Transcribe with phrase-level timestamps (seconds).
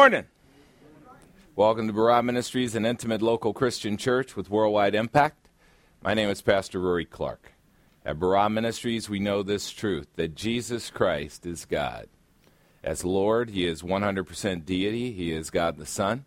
[0.00, 0.24] morning.
[1.54, 5.50] Welcome to Barah Ministries, an intimate local Christian church with worldwide impact.
[6.02, 7.52] My name is Pastor Rory Clark.
[8.02, 12.06] At Barah Ministries, we know this truth that Jesus Christ is God.
[12.82, 16.24] As Lord, He is 100% deity, He is God the Son.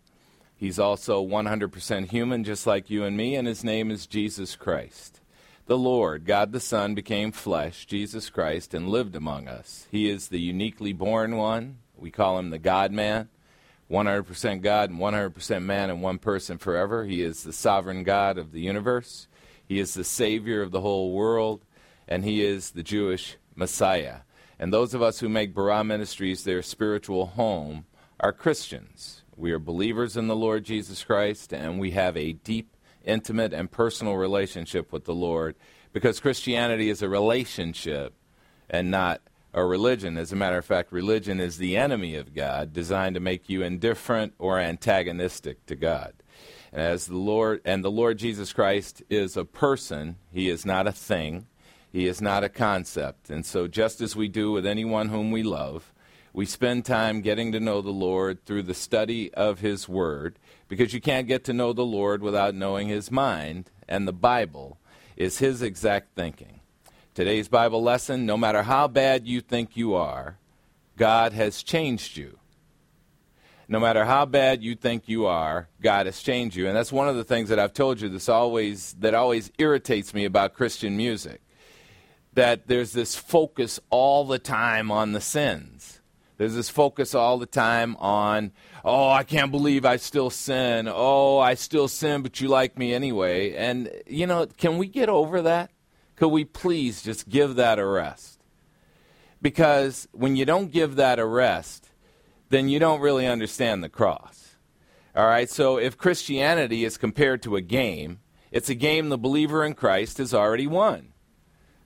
[0.56, 5.20] He's also 100% human, just like you and me, and His name is Jesus Christ.
[5.66, 9.88] The Lord, God the Son, became flesh, Jesus Christ, and lived among us.
[9.90, 11.78] He is the uniquely born one.
[11.96, 13.30] We call Him the God man.
[13.94, 17.04] 100% God and 100% man and one person forever.
[17.04, 19.28] He is the sovereign God of the universe.
[19.66, 21.64] He is the Savior of the whole world,
[22.08, 24.18] and He is the Jewish Messiah.
[24.58, 27.86] And those of us who make Barah Ministries their spiritual home
[28.20, 29.22] are Christians.
[29.36, 33.70] We are believers in the Lord Jesus Christ, and we have a deep, intimate, and
[33.70, 35.56] personal relationship with the Lord
[35.92, 38.12] because Christianity is a relationship
[38.68, 39.22] and not
[39.54, 40.18] a religion.
[40.18, 43.62] As a matter of fact, religion is the enemy of God, designed to make you
[43.62, 46.12] indifferent or antagonistic to God.
[46.72, 50.88] And as the Lord and the Lord Jesus Christ is a person, he is not
[50.88, 51.46] a thing,
[51.92, 53.30] he is not a concept.
[53.30, 55.92] And so just as we do with anyone whom we love,
[56.32, 60.92] we spend time getting to know the Lord through the study of his word because
[60.92, 64.78] you can't get to know the Lord without knowing his mind, and the Bible
[65.16, 66.53] is his exact thinking.
[67.14, 70.36] Today's Bible lesson no matter how bad you think you are,
[70.96, 72.40] God has changed you.
[73.68, 76.66] No matter how bad you think you are, God has changed you.
[76.66, 80.12] And that's one of the things that I've told you this always that always irritates
[80.12, 81.40] me about Christian music.
[82.32, 86.00] That there's this focus all the time on the sins.
[86.36, 88.50] There's this focus all the time on,
[88.84, 90.90] oh, I can't believe I still sin.
[90.92, 93.54] Oh, I still sin, but you like me anyway.
[93.54, 95.70] And, you know, can we get over that?
[96.16, 98.40] Could we please just give that a rest?
[99.42, 101.90] Because when you don't give that a rest,
[102.48, 104.56] then you don't really understand the cross.
[105.16, 108.20] All right, so if Christianity is compared to a game,
[108.50, 111.12] it's a game the believer in Christ has already won.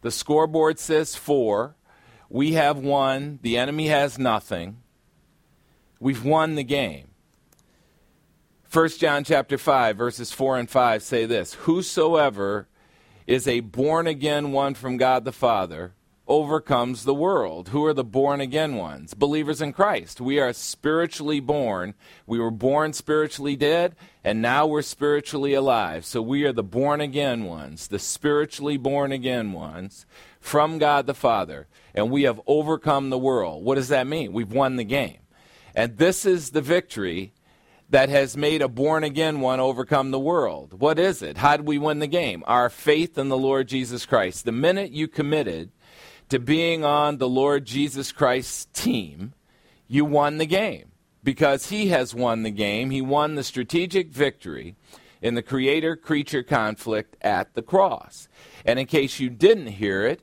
[0.03, 1.77] The scoreboard says four.
[2.29, 3.39] We have won.
[3.43, 4.83] The enemy has nothing.
[5.99, 7.09] We've won the game.
[8.71, 12.69] 1 John chapter 5 verses 4 and 5 say this, whosoever
[13.29, 15.93] is a born again one from God the Father
[16.27, 17.69] overcomes the world.
[17.69, 19.13] Who are the born again ones?
[19.13, 20.19] Believers in Christ.
[20.19, 21.93] We are spiritually born.
[22.27, 26.07] We were born spiritually dead, and now we're spiritually alive.
[26.07, 30.07] So we are the born again ones, the spiritually born again ones
[30.41, 33.63] from God the Father, and we have overcome the world.
[33.63, 34.33] What does that mean?
[34.33, 35.19] We've won the game.
[35.75, 37.35] And this is the victory
[37.91, 40.79] that has made a born again one overcome the world.
[40.79, 41.39] What is it?
[41.39, 42.45] How did we win the game?
[42.47, 44.45] Our faith in the Lord Jesus Christ.
[44.45, 45.71] The minute you committed
[46.29, 49.33] to being on the Lord Jesus Christ's team,
[49.87, 50.93] you won the game
[51.25, 52.91] because he has won the game.
[52.91, 54.77] He won the strategic victory
[55.23, 58.29] in the creator creature conflict at the cross.
[58.67, 60.23] And in case you didn't hear it,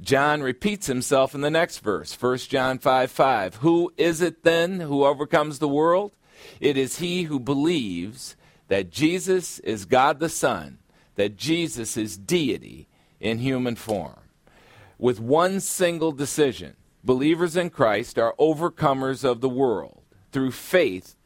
[0.00, 3.54] John repeats himself in the next verse, 1 John 5 5.
[3.56, 6.12] Who is it then who overcomes the world?
[6.60, 8.36] It is he who believes
[8.68, 10.78] that Jesus is God the Son,
[11.16, 12.88] that Jesus is deity
[13.20, 14.20] in human form.
[14.98, 20.02] With one single decision, believers in Christ are overcomers of the world.
[20.32, 21.16] Through faith,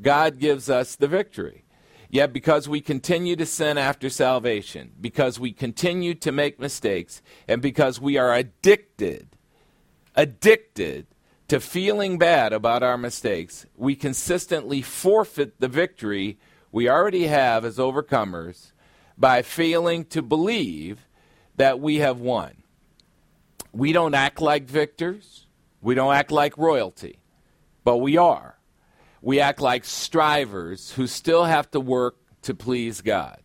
[0.00, 1.64] God gives us the victory.
[2.10, 7.60] Yet, because we continue to sin after salvation, because we continue to make mistakes, and
[7.60, 9.36] because we are addicted,
[10.14, 11.08] addicted
[11.48, 16.38] to feeling bad about our mistakes, we consistently forfeit the victory
[16.72, 18.72] we already have as overcomers
[19.16, 21.06] by failing to believe
[21.56, 22.62] that we have won.
[23.72, 25.46] We don't act like victors,
[25.80, 27.18] we don't act like royalty,
[27.84, 28.58] but we are.
[29.20, 33.40] We act like strivers who still have to work to please God.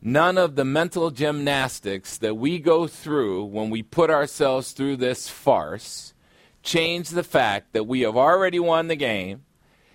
[0.00, 5.28] None of the mental gymnastics that we go through when we put ourselves through this
[5.28, 6.13] farce
[6.64, 9.44] change the fact that we have already won the game.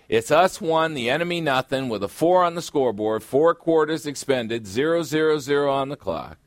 [0.08, 4.66] It's us one, the enemy nothing, with a four on the scoreboard, four quarters expended,
[4.66, 6.38] zero, zero, zero on the clock.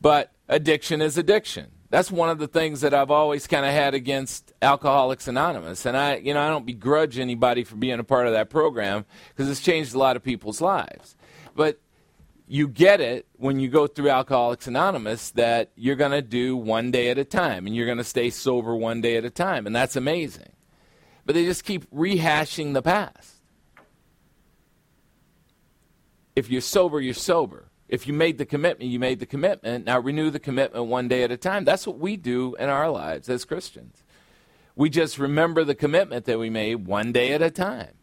[0.00, 1.70] But addiction is addiction.
[1.90, 5.86] That's one of the things that I've always kind of had against Alcoholics Anonymous.
[5.86, 9.04] And I, you know, I don't begrudge anybody for being a part of that program
[9.28, 11.16] because it's changed a lot of people's lives.
[11.54, 11.80] But
[12.46, 16.90] you get it when you go through Alcoholics Anonymous that you're going to do one
[16.90, 19.66] day at a time and you're going to stay sober one day at a time.
[19.66, 20.52] And that's amazing.
[21.24, 23.40] But they just keep rehashing the past.
[26.36, 27.70] If you're sober, you're sober.
[27.88, 29.86] If you made the commitment, you made the commitment.
[29.86, 31.64] Now renew the commitment one day at a time.
[31.64, 34.02] That's what we do in our lives as Christians.
[34.76, 37.94] We just remember the commitment that we made one day at a time.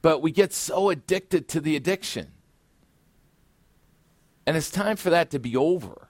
[0.00, 2.28] But we get so addicted to the addiction.
[4.48, 6.08] And it's time for that to be over.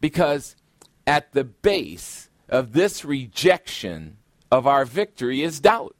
[0.00, 0.56] Because
[1.06, 4.16] at the base of this rejection
[4.50, 5.94] of our victory is doubt.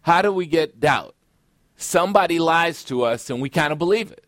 [0.00, 1.14] How do we get doubt?
[1.76, 4.24] Somebody lies to us and we kind of believe it.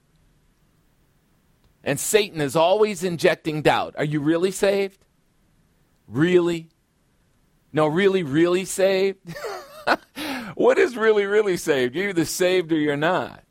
[1.83, 3.95] And Satan is always injecting doubt.
[3.97, 5.07] Are you really saved?
[6.07, 6.69] Really?
[7.73, 9.35] No, really, really saved?
[10.55, 11.95] what is really, really saved?
[11.95, 13.43] You're either saved or you're not.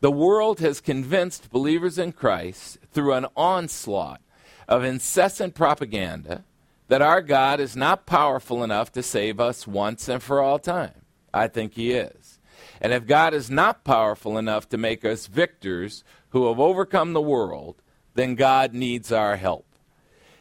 [0.00, 4.22] The world has convinced believers in Christ through an onslaught
[4.66, 6.44] of incessant propaganda
[6.88, 11.02] that our God is not powerful enough to save us once and for all time.
[11.34, 12.38] I think He is.
[12.80, 17.20] And if God is not powerful enough to make us victors who have overcome the
[17.20, 17.76] world,
[18.14, 19.66] then God needs our help.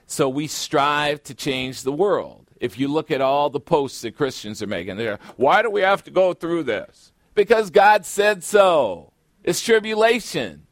[0.07, 2.47] So we strive to change the world.
[2.59, 5.81] If you look at all the posts that Christians are making, they're, why do we
[5.81, 7.11] have to go through this?
[7.35, 9.08] Because God said so.
[9.43, 10.65] It's tribulation.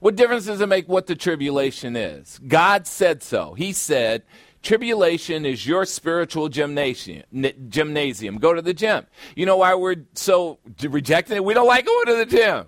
[0.00, 2.40] What difference does it make what the tribulation is?
[2.46, 3.54] God said so.
[3.54, 4.22] He said,
[4.62, 7.24] Tribulation is your spiritual gymnasium.
[7.68, 8.36] Gymnasium.
[8.36, 9.06] Go to the gym.
[9.34, 11.44] You know why we're so rejecting it?
[11.44, 12.66] We don't like going to the gym.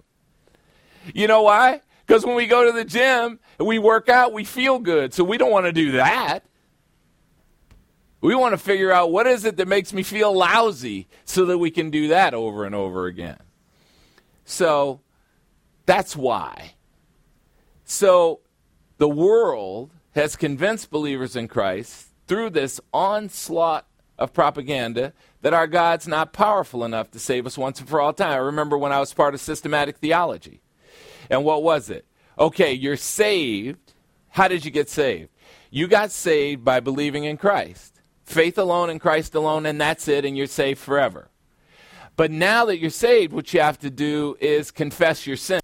[1.15, 1.83] You know why?
[2.07, 5.13] Because when we go to the gym and we work out, we feel good.
[5.13, 6.45] So we don't want to do that.
[8.23, 11.59] We want to figure out what is it that makes me feel lousy so that
[11.59, 13.39] we can do that over and over again.
[14.45, 15.01] So
[15.87, 16.75] that's why.
[17.85, 18.41] So
[18.99, 23.87] the world has convinced believers in Christ through this onslaught
[24.19, 28.13] of propaganda that our God's not powerful enough to save us once and for all
[28.13, 28.33] time.
[28.33, 30.61] I remember when I was part of systematic theology.
[31.29, 32.07] And what was it?
[32.39, 33.95] Okay, you're saved.
[34.31, 35.31] How did you get saved?
[35.71, 38.01] You got saved by believing in Christ.
[38.25, 41.29] Faith alone in Christ alone, and that's it, and you're saved forever.
[42.17, 45.61] But now that you're saved, what you have to do is confess your sin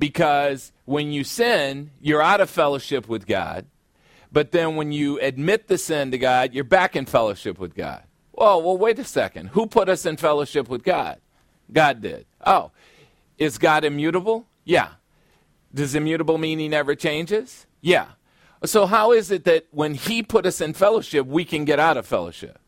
[0.00, 3.66] because when you sin, you're out of fellowship with God.
[4.32, 8.02] But then when you admit the sin to God, you're back in fellowship with God.
[8.32, 9.48] Well, well, wait a second.
[9.48, 11.20] Who put us in fellowship with God?
[11.72, 12.26] God did.
[12.44, 12.70] Oh,
[13.38, 14.46] is God immutable?
[14.64, 14.88] Yeah.
[15.74, 17.66] Does immutable mean he never changes?
[17.80, 18.06] Yeah.
[18.64, 21.96] So how is it that when he put us in fellowship, we can get out
[21.96, 22.58] of fellowship?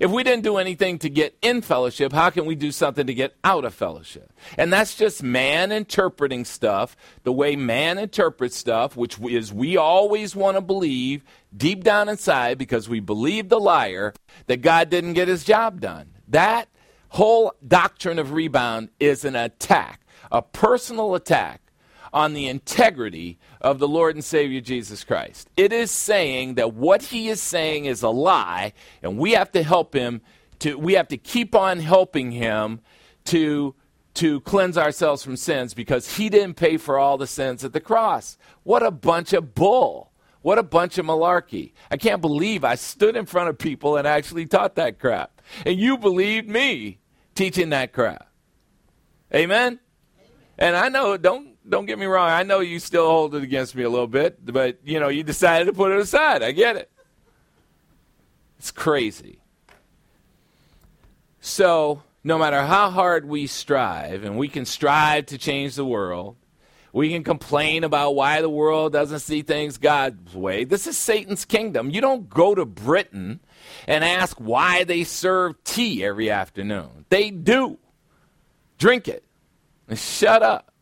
[0.00, 3.14] If we didn't do anything to get in fellowship, how can we do something to
[3.14, 4.32] get out of fellowship?
[4.58, 10.34] And that's just man interpreting stuff the way man interprets stuff, which is we always
[10.36, 11.24] want to believe
[11.56, 14.12] deep down inside because we believe the liar
[14.46, 16.10] that God didn't get his job done.
[16.28, 16.68] That
[17.10, 20.00] whole doctrine of rebound is an attack,
[20.30, 21.60] a personal attack
[22.12, 25.50] on the integrity of the Lord and Savior Jesus Christ.
[25.56, 29.62] It is saying that what he is saying is a lie, and we have to
[29.64, 30.20] help him
[30.60, 32.80] to we have to keep on helping him
[33.24, 33.74] to
[34.14, 37.80] to cleanse ourselves from sins because he didn't pay for all the sins at the
[37.80, 38.38] cross.
[38.62, 40.12] What a bunch of bull.
[40.42, 41.72] What a bunch of malarkey.
[41.90, 45.42] I can't believe I stood in front of people and actually taught that crap.
[45.66, 47.00] And you believed me
[47.34, 48.28] teaching that crap.
[49.34, 49.80] Amen?
[50.56, 52.28] And I know, don't don't get me wrong.
[52.28, 55.22] I know you still hold it against me a little bit, but you know, you
[55.22, 56.42] decided to put it aside.
[56.42, 56.90] I get it.
[58.58, 59.38] It's crazy.
[61.40, 66.36] So, no matter how hard we strive, and we can strive to change the world,
[66.92, 70.64] we can complain about why the world doesn't see things God's way.
[70.64, 71.90] This is Satan's kingdom.
[71.90, 73.40] You don't go to Britain
[73.86, 77.04] and ask why they serve tea every afternoon.
[77.10, 77.78] They do.
[78.78, 79.26] Drink it
[79.94, 80.72] shut up.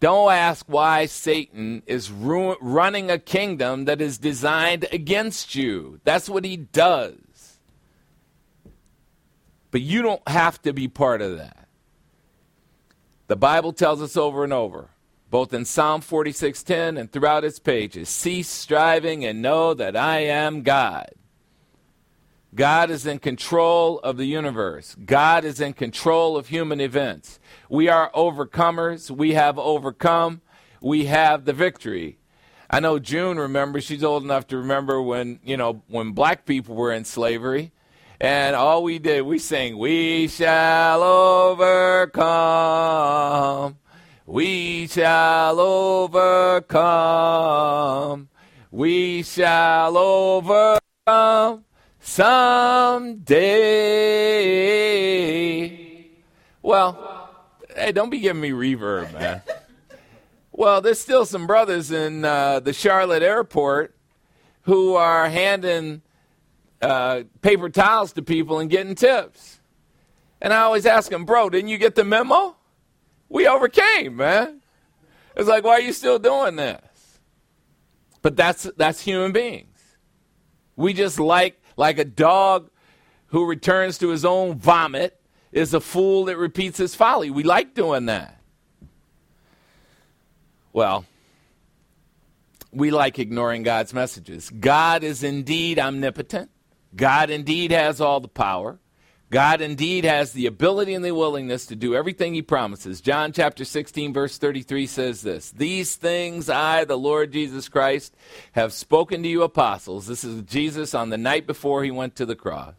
[0.00, 6.00] Don't ask why Satan is ru- running a kingdom that is designed against you.
[6.04, 7.58] That's what he does.
[9.70, 11.68] But you don't have to be part of that.
[13.26, 14.88] The Bible tells us over and over,
[15.30, 20.62] both in Psalm 46:10 and throughout its pages, cease striving and know that I am
[20.62, 21.10] God.
[22.54, 24.96] God is in control of the universe.
[25.04, 27.38] God is in control of human events.
[27.68, 29.10] We are overcomers.
[29.10, 30.40] We have overcome.
[30.80, 32.18] We have the victory.
[32.70, 36.74] I know June remembers, she's old enough to remember when, you know, when black people
[36.74, 37.72] were in slavery.
[38.20, 42.48] And all we did, we sang, We shall overcome.
[44.26, 46.88] We shall overcome.
[48.70, 51.64] We shall overcome
[52.08, 53.36] someday.
[56.62, 57.30] Well,
[57.76, 59.42] hey, don't be giving me reverb, man.
[60.50, 63.94] Well, there's still some brothers in uh, the Charlotte airport
[64.62, 66.02] who are handing
[66.82, 69.60] uh, paper towels to people and getting tips.
[70.40, 72.56] And I always ask them, bro, didn't you get the memo?
[73.28, 74.62] We overcame, man.
[75.36, 76.80] It's like, why are you still doing this?
[78.22, 79.78] But that's that's human beings.
[80.74, 82.70] We just like like a dog
[83.28, 85.18] who returns to his own vomit
[85.52, 87.30] is a fool that repeats his folly.
[87.30, 88.42] We like doing that.
[90.72, 91.06] Well,
[92.72, 94.50] we like ignoring God's messages.
[94.50, 96.50] God is indeed omnipotent.
[96.94, 98.78] God indeed has all the power.
[99.30, 103.02] God indeed has the ability and the willingness to do everything he promises.
[103.02, 108.16] John chapter 16, verse 33 says this These things I, the Lord Jesus Christ,
[108.52, 110.06] have spoken to you apostles.
[110.06, 112.74] This is Jesus on the night before he went to the cross.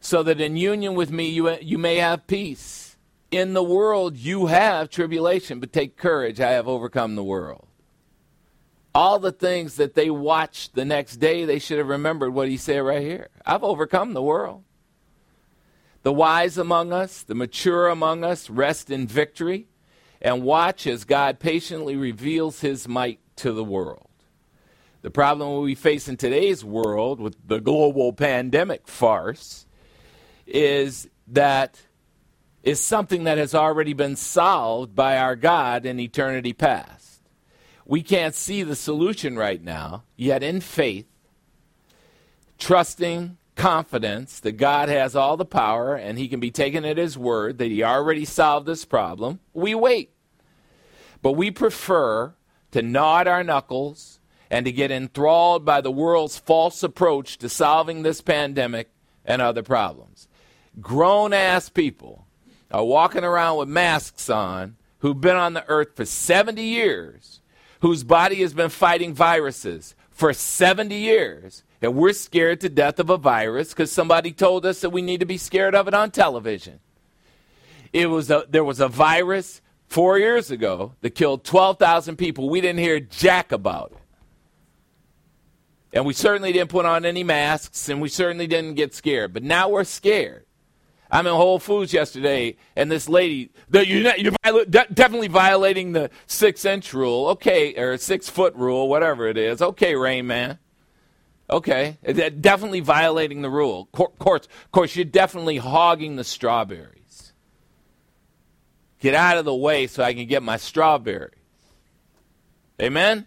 [0.00, 2.96] So that in union with me you, you may have peace.
[3.32, 7.66] In the world you have tribulation, but take courage, I have overcome the world.
[8.94, 12.58] All the things that they watched the next day, they should have remembered what he
[12.58, 13.28] said right here.
[13.44, 14.64] I've overcome the world.
[16.02, 19.68] The wise among us, the mature among us, rest in victory
[20.20, 24.08] and watch as God patiently reveals his might to the world.
[25.02, 29.66] The problem we face in today's world with the global pandemic farce
[30.46, 31.80] is that
[32.62, 37.22] is something that has already been solved by our God in eternity past.
[37.84, 41.06] We can't see the solution right now, yet in faith,
[42.58, 47.16] trusting confidence that God has all the power and he can be taken at his
[47.16, 50.10] word that he already solved this problem, we wait.
[51.22, 52.34] But we prefer
[52.72, 54.18] to nod our knuckles
[54.50, 58.90] and to get enthralled by the world's false approach to solving this pandemic
[59.24, 60.26] and other problems.
[60.80, 62.26] Grown ass people
[62.72, 67.40] are walking around with masks on who've been on the earth for 70 years,
[67.78, 73.10] whose body has been fighting viruses for 70 years and we're scared to death of
[73.10, 76.12] a virus because somebody told us that we need to be scared of it on
[76.12, 76.78] television.
[77.92, 82.48] It was a, there was a virus four years ago that killed 12,000 people.
[82.48, 83.98] We didn't hear jack about it.
[85.94, 89.34] And we certainly didn't put on any masks, and we certainly didn't get scared.
[89.34, 90.46] But now we're scared.
[91.10, 94.32] I'm in Whole Foods yesterday, and this lady, you're, you're
[94.64, 99.60] definitely violating the six inch rule, okay, or six foot rule, whatever it is.
[99.60, 100.58] Okay, Rain Man.
[101.52, 101.98] Okay,
[102.40, 103.90] definitely violating the rule.
[103.92, 107.34] Of course, of course, you're definitely hogging the strawberries.
[109.00, 111.34] Get out of the way so I can get my strawberries.
[112.80, 113.26] Amen?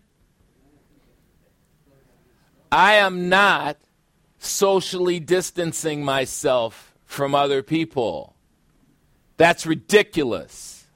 [2.71, 3.77] I am not
[4.39, 8.35] socially distancing myself from other people.
[9.37, 10.87] That's ridiculous.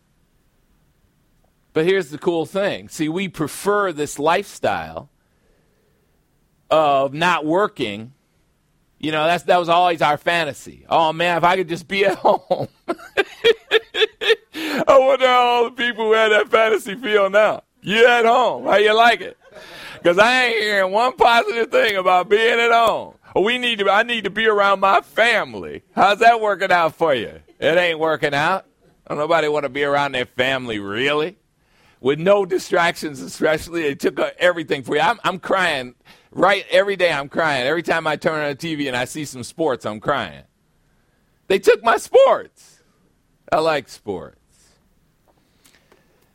[1.74, 5.12] But here's the cool thing see, we prefer this lifestyle
[6.70, 8.14] of not working,
[9.00, 10.86] you know, that's that was always our fantasy.
[10.90, 12.68] Oh man, if I could just be at home.
[14.88, 17.64] I wonder how all the people who had that fantasy feel now.
[17.82, 18.66] You at home.
[18.66, 19.38] How you like it?
[19.94, 23.16] Because I ain't hearing one positive thing about being at home.
[23.36, 25.84] We need to I need to be around my family.
[25.96, 27.40] How's that working out for you?
[27.60, 28.66] It ain't working out.
[29.08, 31.38] Don't nobody want to be around their family, really.
[32.02, 33.82] With no distractions, especially.
[33.82, 35.02] They took everything for you.
[35.02, 35.96] I'm, I'm crying
[36.32, 37.66] Right every day I'm crying.
[37.66, 40.44] Every time I turn on the TV and I see some sports, I'm crying.
[41.48, 42.84] They took my sports.
[43.52, 44.38] I like sports.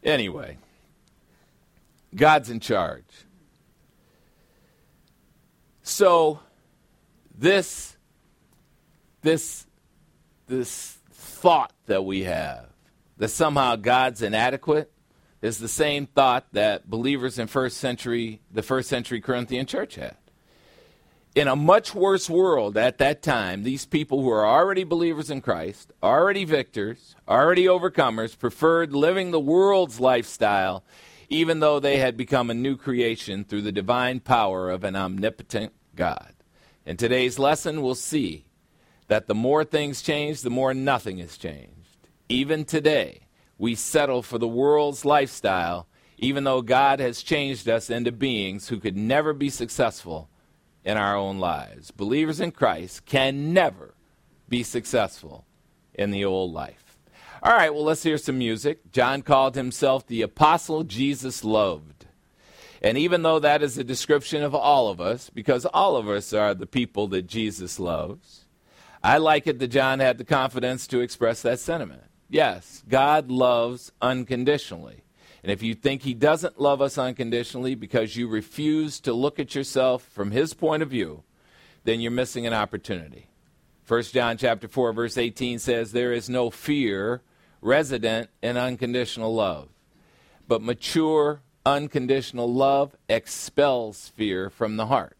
[0.02, 0.58] Anyway,
[2.14, 3.04] God's in charge.
[5.82, 6.40] So
[7.36, 7.96] this
[9.22, 9.66] this
[10.46, 12.66] this thought that we have
[13.18, 14.90] that somehow God's inadequate
[15.44, 20.16] is the same thought that believers in first century, the first century Corinthian church had.
[21.34, 25.42] In a much worse world at that time, these people who are already believers in
[25.42, 30.82] Christ, already victors, already overcomers, preferred living the world's lifestyle,
[31.28, 35.74] even though they had become a new creation through the divine power of an omnipotent
[35.94, 36.32] God.
[36.86, 38.46] In today's lesson, we'll see
[39.08, 41.98] that the more things change, the more nothing has changed.
[42.30, 43.23] Even today,
[43.58, 45.86] we settle for the world's lifestyle,
[46.18, 50.28] even though God has changed us into beings who could never be successful
[50.84, 51.90] in our own lives.
[51.90, 53.94] Believers in Christ can never
[54.48, 55.44] be successful
[55.94, 56.98] in the old life.
[57.42, 58.90] All right, well, let's hear some music.
[58.90, 62.06] John called himself the apostle Jesus loved.
[62.80, 66.32] And even though that is a description of all of us, because all of us
[66.32, 68.44] are the people that Jesus loves,
[69.02, 72.02] I like it that John had the confidence to express that sentiment.
[72.28, 75.04] Yes, God loves unconditionally.
[75.42, 79.54] And if you think He doesn't love us unconditionally because you refuse to look at
[79.54, 81.22] yourself from His point of view,
[81.84, 83.28] then you're missing an opportunity.
[83.86, 87.20] 1 John chapter 4 verse 18 says there is no fear
[87.60, 89.68] resident in unconditional love.
[90.48, 95.16] But mature unconditional love expels fear from the heart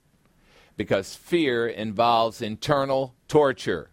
[0.77, 3.91] because fear involves internal torture.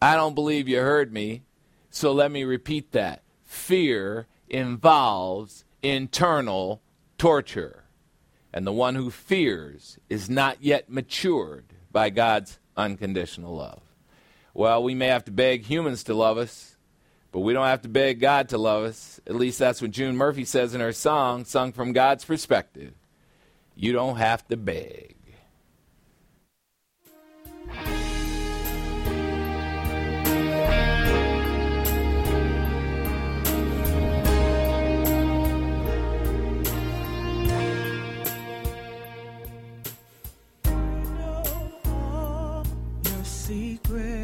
[0.00, 1.42] I don't believe you heard me,
[1.98, 3.22] so let me repeat that.
[3.42, 6.80] Fear involves internal
[7.18, 7.84] torture.
[8.52, 13.82] And the one who fears is not yet matured by God's unconditional love.
[14.54, 16.76] Well, we may have to beg humans to love us,
[17.32, 19.20] but we don't have to beg God to love us.
[19.26, 22.94] At least that's what June Murphy says in her song, sung from God's perspective.
[23.74, 25.16] You don't have to beg.
[43.48, 44.17] secret.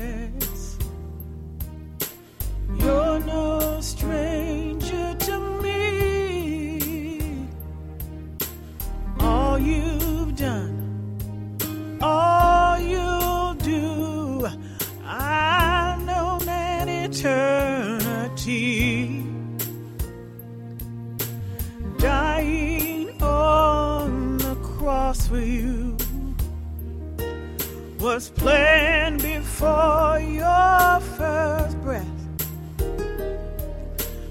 [28.14, 32.06] Was planned before your first breath.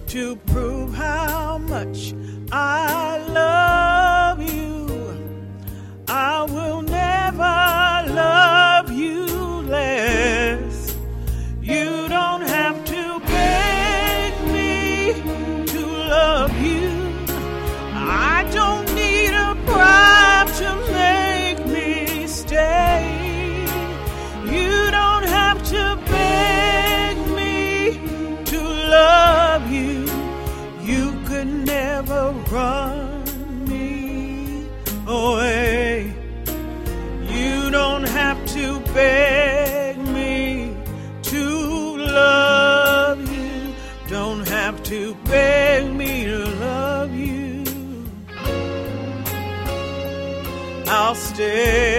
[0.08, 2.13] To prove how much
[2.50, 3.62] I love
[51.34, 51.92] stay.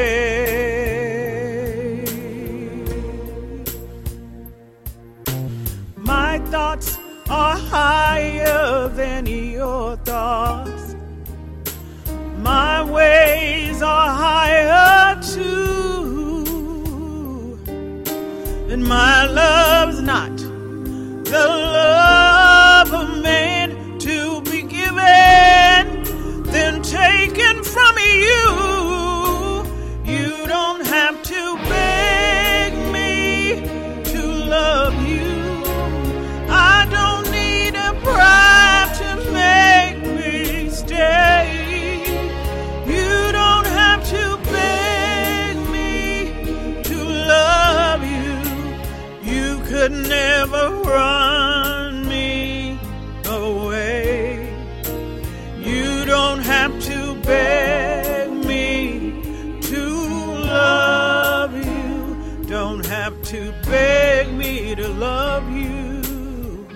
[63.35, 66.67] To beg me to love you.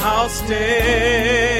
[0.00, 1.59] I'll stay.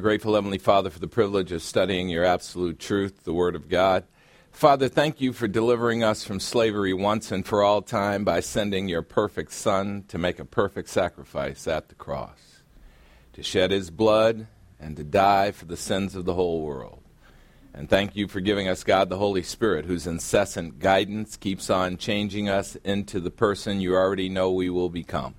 [0.00, 4.04] Grateful, Heavenly Father, for the privilege of studying your absolute truth, the Word of God.
[4.50, 8.88] Father, thank you for delivering us from slavery once and for all time by sending
[8.88, 12.62] your perfect Son to make a perfect sacrifice at the cross,
[13.32, 14.46] to shed his blood
[14.80, 17.02] and to die for the sins of the whole world.
[17.72, 21.96] And thank you for giving us, God, the Holy Spirit, whose incessant guidance keeps on
[21.96, 25.36] changing us into the person you already know we will become.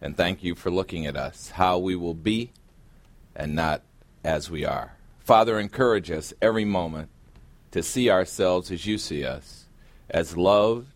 [0.00, 2.52] And thank you for looking at us, how we will be
[3.34, 3.82] and not
[4.24, 4.96] as we are.
[5.20, 7.08] Father, encourage us every moment
[7.70, 9.66] to see ourselves as you see us,
[10.10, 10.92] as loved,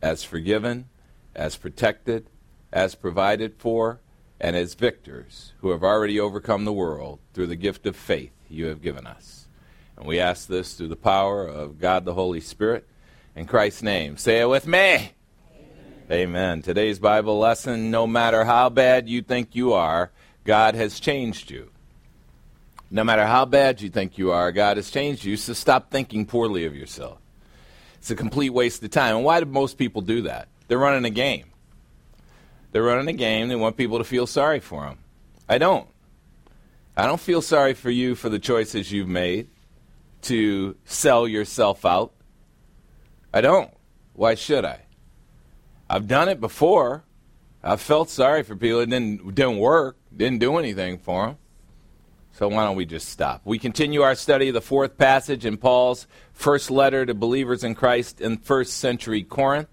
[0.00, 0.88] as forgiven,
[1.34, 2.28] as protected,
[2.72, 4.00] as provided for,
[4.40, 8.66] and as victors who have already overcome the world through the gift of faith you
[8.66, 9.46] have given us.
[9.96, 12.86] And we ask this through the power of God the Holy Spirit.
[13.34, 15.12] In Christ's name, say it with me.
[16.10, 16.60] Amen.
[16.60, 20.10] Today's Bible lesson no matter how bad you think you are,
[20.44, 21.71] God has changed you.
[22.94, 26.26] No matter how bad you think you are, God has changed you, so stop thinking
[26.26, 27.16] poorly of yourself.
[27.96, 29.16] It's a complete waste of time.
[29.16, 30.48] And why do most people do that?
[30.68, 31.46] They're running a game.
[32.70, 33.48] They're running a game.
[33.48, 34.98] They want people to feel sorry for them.
[35.48, 35.88] I don't.
[36.94, 39.48] I don't feel sorry for you for the choices you've made
[40.22, 42.12] to sell yourself out.
[43.32, 43.70] I don't.
[44.12, 44.82] Why should I?
[45.88, 47.04] I've done it before.
[47.64, 48.80] I've felt sorry for people.
[48.80, 49.96] It didn't didn't work.
[50.14, 51.38] Didn't do anything for them.
[52.34, 53.42] So why don't we just stop?
[53.44, 57.74] We continue our study of the fourth passage in Paul's first letter to believers in
[57.74, 59.68] Christ in first century Corinth.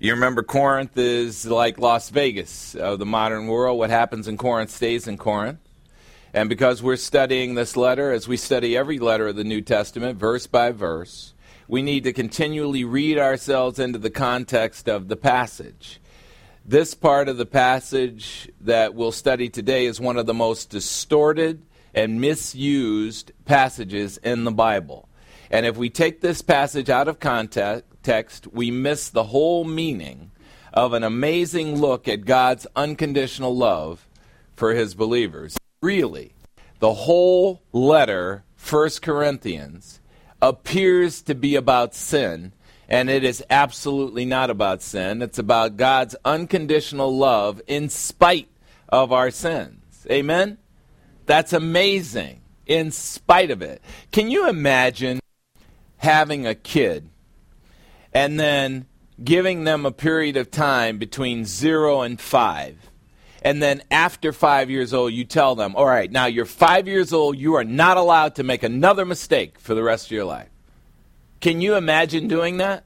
[0.00, 3.78] You remember Corinth is like Las Vegas of the modern world.
[3.78, 5.58] What happens in Corinth stays in Corinth.
[6.32, 10.18] And because we're studying this letter, as we study every letter of the New Testament,
[10.18, 11.34] verse by verse,
[11.68, 16.00] we need to continually read ourselves into the context of the passage.
[16.64, 21.62] This part of the passage that we'll study today is one of the most distorted
[21.94, 25.08] and misused passages in the Bible.
[25.50, 30.32] And if we take this passage out of context, we miss the whole meaning
[30.72, 34.08] of an amazing look at God's unconditional love
[34.54, 35.56] for his believers.
[35.80, 36.32] Really,
[36.80, 40.00] the whole letter, 1 Corinthians,
[40.42, 42.52] appears to be about sin,
[42.88, 45.22] and it is absolutely not about sin.
[45.22, 48.48] It's about God's unconditional love in spite
[48.88, 50.06] of our sins.
[50.10, 50.58] Amen?
[51.26, 53.82] That's amazing, in spite of it.
[54.12, 55.20] Can you imagine
[55.98, 57.08] having a kid
[58.12, 58.86] and then
[59.22, 62.90] giving them a period of time between zero and five?
[63.42, 67.12] And then after five years old, you tell them, all right, now you're five years
[67.12, 70.48] old, you are not allowed to make another mistake for the rest of your life.
[71.40, 72.84] Can you imagine doing that?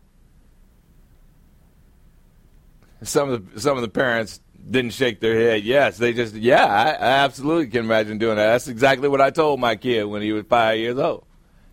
[3.02, 5.64] Some of the, some of the parents didn't shake their head.
[5.64, 8.52] Yes, they just, yeah, I, I absolutely can imagine doing that.
[8.52, 11.24] That's exactly what I told my kid when he was five years old.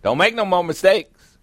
[0.02, 1.38] Don't make no more mistakes.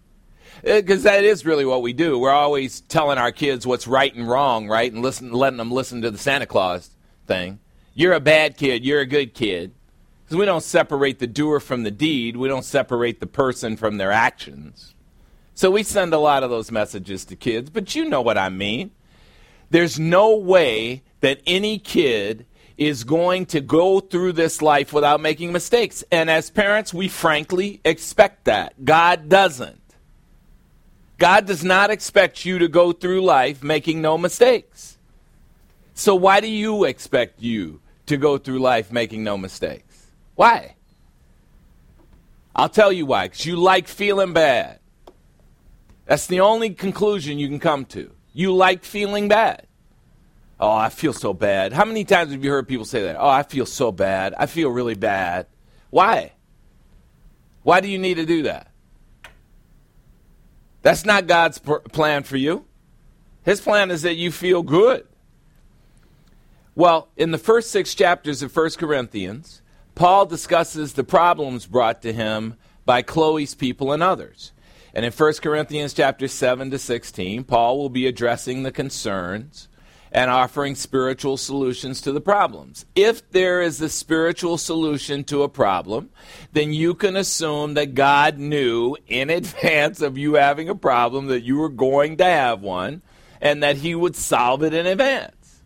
[0.65, 2.17] Uh, because that is really what we do.
[2.17, 4.91] We're always telling our kids what's right and wrong, right?
[4.91, 6.91] And listen, letting them listen to the Santa Claus
[7.27, 7.59] thing.
[7.93, 8.85] You're a bad kid.
[8.85, 9.73] You're a good kid.
[10.23, 12.37] Because we don't separate the doer from the deed.
[12.37, 14.95] We don't separate the person from their actions.
[15.53, 18.49] So we send a lot of those messages to kids, but you know what I
[18.49, 18.91] mean.
[19.73, 22.45] There's no way that any kid
[22.77, 26.03] is going to go through this life without making mistakes.
[26.11, 28.85] And as parents, we frankly expect that.
[28.85, 29.81] God doesn't.
[31.17, 34.99] God does not expect you to go through life making no mistakes.
[35.95, 40.05] So why do you expect you to go through life making no mistakes?
[40.35, 40.75] Why?
[42.55, 43.25] I'll tell you why.
[43.25, 44.77] Because you like feeling bad.
[46.05, 48.11] That's the only conclusion you can come to.
[48.33, 49.67] You like feeling bad.
[50.59, 51.73] Oh, I feel so bad.
[51.73, 53.17] How many times have you heard people say that?
[53.19, 54.33] Oh, I feel so bad.
[54.37, 55.47] I feel really bad.
[55.89, 56.33] Why?
[57.63, 58.67] Why do you need to do that?
[60.81, 62.65] That's not God's pr- plan for you.
[63.43, 65.05] His plan is that you feel good.
[66.75, 69.61] Well, in the first six chapters of 1 Corinthians,
[69.95, 74.51] Paul discusses the problems brought to him by Chloe's people and others.
[74.93, 79.67] And in 1 Corinthians chapter 7 to 16, Paul will be addressing the concerns
[80.11, 82.85] and offering spiritual solutions to the problems.
[82.93, 86.11] If there is a spiritual solution to a problem,
[86.51, 91.41] then you can assume that God knew in advance of you having a problem that
[91.41, 93.01] you were going to have one
[93.41, 95.61] and that He would solve it in advance.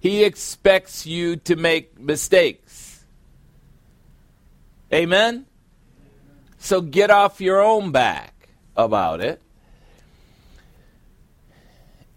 [0.00, 3.04] He expects you to make mistakes.
[4.92, 5.46] Amen?
[6.58, 8.37] So get off your own back
[8.78, 9.42] about it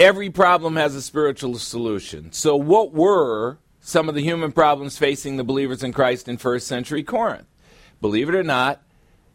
[0.01, 2.31] Every problem has a spiritual solution.
[2.31, 6.65] So, what were some of the human problems facing the believers in Christ in first
[6.65, 7.45] century Corinth?
[8.01, 8.81] Believe it or not,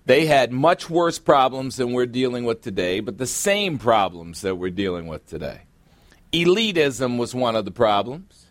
[0.06, 4.56] they had much worse problems than we're dealing with today, but the same problems that
[4.56, 5.60] we're dealing with today.
[6.32, 8.46] Elitism was one of the problems.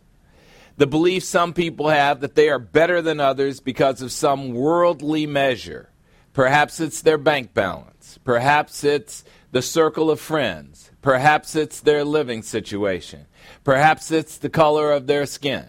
[0.78, 5.28] The belief some people have that they are better than others because of some worldly
[5.28, 5.90] measure.
[6.32, 7.95] Perhaps it's their bank balance.
[8.24, 10.92] Perhaps it's the circle of friends.
[11.02, 13.26] Perhaps it's their living situation.
[13.64, 15.68] Perhaps it's the color of their skin.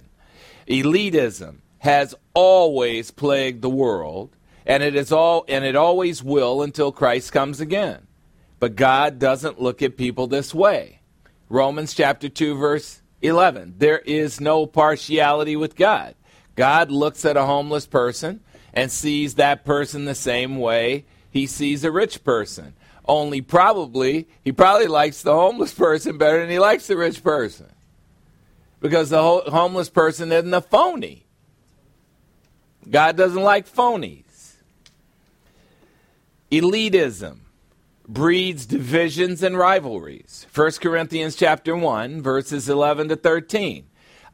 [0.67, 6.91] Elitism has always plagued the world, and it is all and it always will until
[6.91, 8.07] Christ comes again.
[8.59, 11.01] But God doesn't look at people this way.
[11.49, 13.75] Romans chapter 2 verse 11.
[13.79, 16.15] There is no partiality with God.
[16.57, 18.41] God looks at a homeless person
[18.73, 21.05] and sees that person the same way
[21.37, 22.75] he sees a rich person.
[23.07, 27.71] Only probably, he probably likes the homeless person better than he likes the rich person.
[28.81, 31.27] Because the ho- homeless person isn't a phony.
[32.89, 34.55] God doesn't like phonies.
[36.51, 37.39] Elitism
[38.09, 40.47] breeds divisions and rivalries.
[40.55, 43.87] 1 Corinthians chapter 1 verses 11 to 13.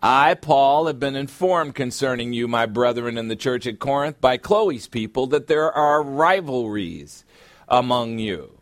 [0.03, 4.37] I, Paul, have been informed concerning you, my brethren in the church at Corinth, by
[4.37, 7.25] Chloe's people, that there are rivalries
[7.69, 8.59] among you.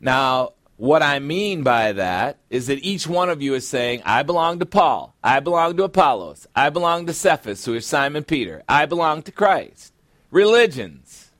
[0.00, 4.22] Now, what I mean by that is that each one of you is saying, I
[4.22, 8.62] belong to Paul, I belong to Apollos, I belong to Cephas, who is Simon Peter,
[8.66, 9.92] I belong to Christ.
[10.30, 11.32] Religions.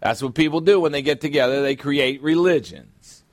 [0.00, 3.24] That's what people do when they get together, they create religions.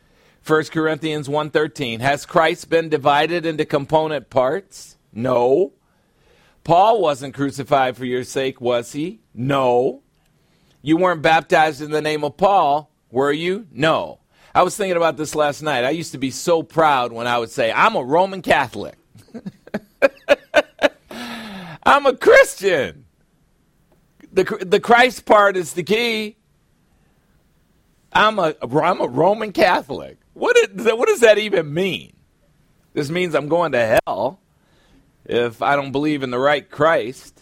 [0.46, 4.97] 1 Corinthians 1:13 Has Christ been divided into component parts?
[5.18, 5.74] No.
[6.64, 9.20] Paul wasn't crucified for your sake, was he?
[9.34, 10.04] No.
[10.84, 13.66] You weren't baptized in the name of Paul, were you?
[13.72, 14.20] No.
[14.54, 15.84] I was thinking about this last night.
[15.84, 18.96] I used to be so proud when I would say, I'm a Roman Catholic.
[21.84, 23.06] I'm a Christian.
[24.32, 26.38] The, the Christ part is the key.
[28.14, 30.20] I'm a, I'm a Roman Catholic.
[30.34, 32.16] What, is, what does that even mean?
[32.94, 34.42] This means I'm going to hell
[35.28, 37.42] if I don't believe in the right Christ.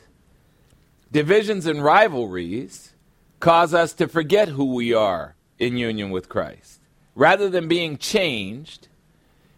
[1.12, 2.94] Divisions and rivalries
[3.40, 6.82] cause us to forget who we are in union with Christ
[7.16, 8.90] rather than being changed,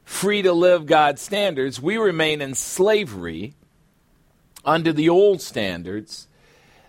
[0.06, 3.56] free to live God's standards, we remain in slavery
[4.64, 6.28] under the old standards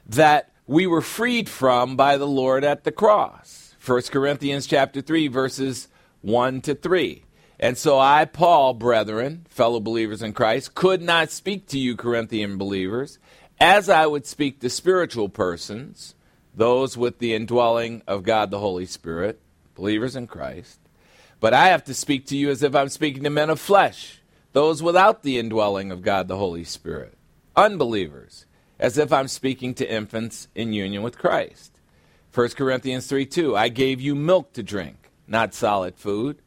[0.06, 3.74] that we were freed from by the Lord at the cross.
[3.84, 5.88] 1 Corinthians chapter 3 verses
[6.20, 7.22] 1 to 3.
[7.60, 12.56] And so I, Paul, brethren, fellow believers in Christ, could not speak to you, Corinthian
[12.56, 13.18] believers,
[13.60, 16.14] as I would speak to spiritual persons,
[16.54, 19.40] those with the indwelling of God the Holy Spirit
[19.74, 20.78] believers in Christ.
[21.40, 24.20] But I have to speak to you as if I'm speaking to men of flesh,
[24.52, 27.16] those without the indwelling of God the Holy Spirit,
[27.56, 28.46] unbelievers,
[28.78, 31.78] as if I'm speaking to infants in union with Christ.
[32.34, 36.40] 1 Corinthians 3 2, I gave you milk to drink, not solid food,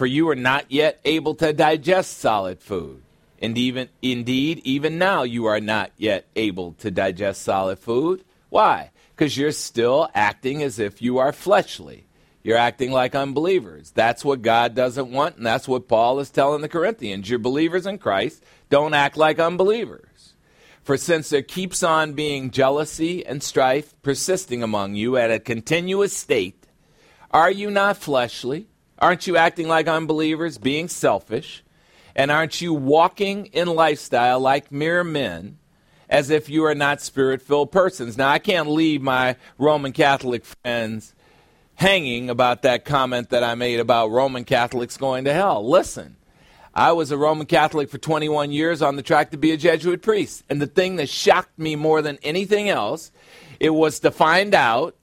[0.00, 3.02] for you are not yet able to digest solid food.
[3.38, 8.24] And even indeed, even now you are not yet able to digest solid food.
[8.48, 8.92] Why?
[9.14, 12.06] Because you're still acting as if you are fleshly.
[12.42, 13.90] You're acting like unbelievers.
[13.90, 17.28] That's what God doesn't want, and that's what Paul is telling the Corinthians.
[17.28, 18.42] You're believers in Christ.
[18.70, 20.32] Don't act like unbelievers.
[20.82, 26.16] For since there keeps on being jealousy and strife persisting among you at a continuous
[26.16, 26.66] state,
[27.30, 28.66] are you not fleshly?
[29.00, 31.62] Aren't you acting like unbelievers, being selfish?
[32.14, 35.58] And aren't you walking in lifestyle like mere men,
[36.08, 38.18] as if you are not spirit filled persons?
[38.18, 41.14] Now, I can't leave my Roman Catholic friends
[41.76, 45.66] hanging about that comment that I made about Roman Catholics going to hell.
[45.66, 46.16] Listen,
[46.74, 50.02] I was a Roman Catholic for 21 years on the track to be a Jesuit
[50.02, 50.44] priest.
[50.50, 53.10] And the thing that shocked me more than anything else,
[53.58, 54.94] it was to find out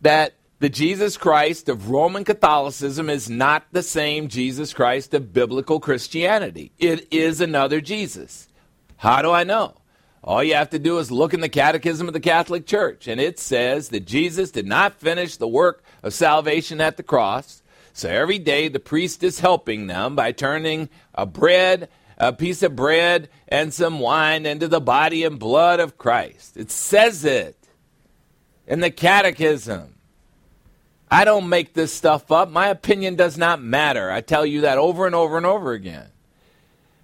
[0.00, 5.80] that the Jesus Christ of Roman Catholicism is not the same Jesus Christ of biblical
[5.80, 6.72] Christianity.
[6.78, 8.48] It is another Jesus.
[8.96, 9.74] How do I know?
[10.24, 13.20] All you have to do is look in the Catechism of the Catholic Church, and
[13.20, 17.62] it says that Jesus did not finish the work of salvation at the cross.
[17.92, 21.88] So every day the priest is helping them by turning a bread
[22.18, 26.56] a piece of bread and some wine into the body and blood of Christ.
[26.56, 27.56] It says it
[28.66, 29.95] in the catechism.
[31.10, 32.50] I don't make this stuff up.
[32.50, 34.10] My opinion does not matter.
[34.10, 36.08] I tell you that over and over and over again.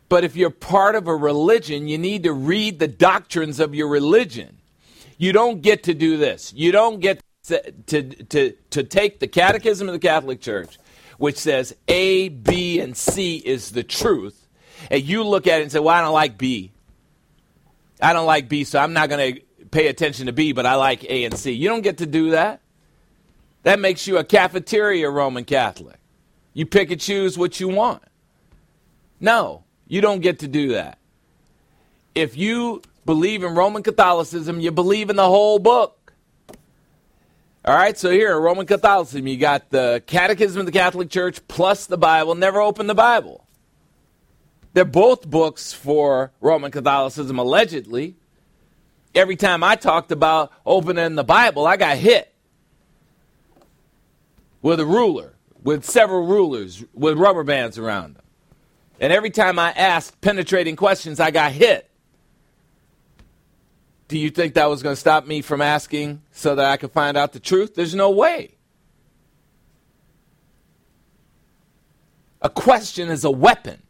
[0.08, 3.88] But if you're part of a religion, you need to read the doctrines of your
[3.88, 4.58] religion.
[5.16, 6.52] You don't get to do this.
[6.54, 10.78] You don't get to, to, to, take the Catechism of the Catholic Church,
[11.18, 14.46] which says A, B, and C is the truth,
[14.90, 16.72] and you look at it and say, Well, I don't like B.
[18.00, 20.74] I don't like B, so I'm not going to pay attention to B, but I
[20.74, 21.52] like A and C.
[21.52, 22.60] You don't get to do that.
[23.62, 25.96] That makes you a cafeteria Roman Catholic.
[26.52, 28.02] You pick and choose what you want.
[29.20, 30.98] No, you don't get to do that.
[32.14, 36.12] If you believe in Roman Catholicism, you believe in the whole book.
[37.64, 41.86] All right, so here, Roman Catholicism, you got the Catechism of the Catholic Church plus
[41.86, 42.34] the Bible.
[42.34, 43.46] Never open the Bible.
[44.74, 48.16] They're both books for Roman Catholicism, allegedly.
[49.14, 52.31] Every time I talked about opening the Bible, I got hit
[54.62, 58.22] with a ruler, with several rulers, with rubber bands around them.
[59.00, 61.90] And every time I asked penetrating questions, I got hit.
[64.08, 66.92] Do you think that was going to stop me from asking so that I could
[66.92, 67.74] find out the truth?
[67.74, 68.54] There's no way.
[72.42, 73.82] A question is a weapon.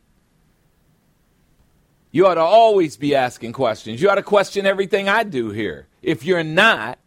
[2.11, 4.01] You ought to always be asking questions.
[4.01, 5.89] You ought to question everything I do here.
[6.03, 6.99] If you're not,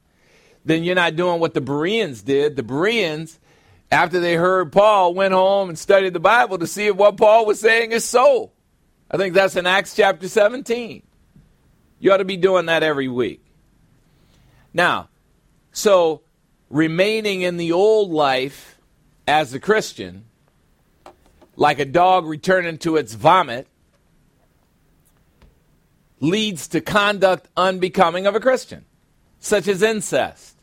[0.66, 2.56] then you're not doing what the Bereans did.
[2.56, 3.40] The Bereans
[3.96, 7.46] after they heard Paul, went home and studied the Bible to see if what Paul
[7.46, 8.52] was saying is so.
[9.10, 11.02] I think that's in Acts chapter 17.
[12.00, 13.42] You ought to be doing that every week.
[14.74, 15.08] Now,
[15.72, 16.24] so
[16.70, 18.78] remaining in the old life
[19.30, 20.26] as a Christian,
[21.56, 23.66] like a dog returning to its vomit,
[26.20, 28.84] leads to conduct unbecoming of a Christian,
[29.40, 30.58] such as incest.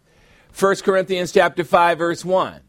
[0.58, 2.60] 1 Corinthians chapter 5 verse 1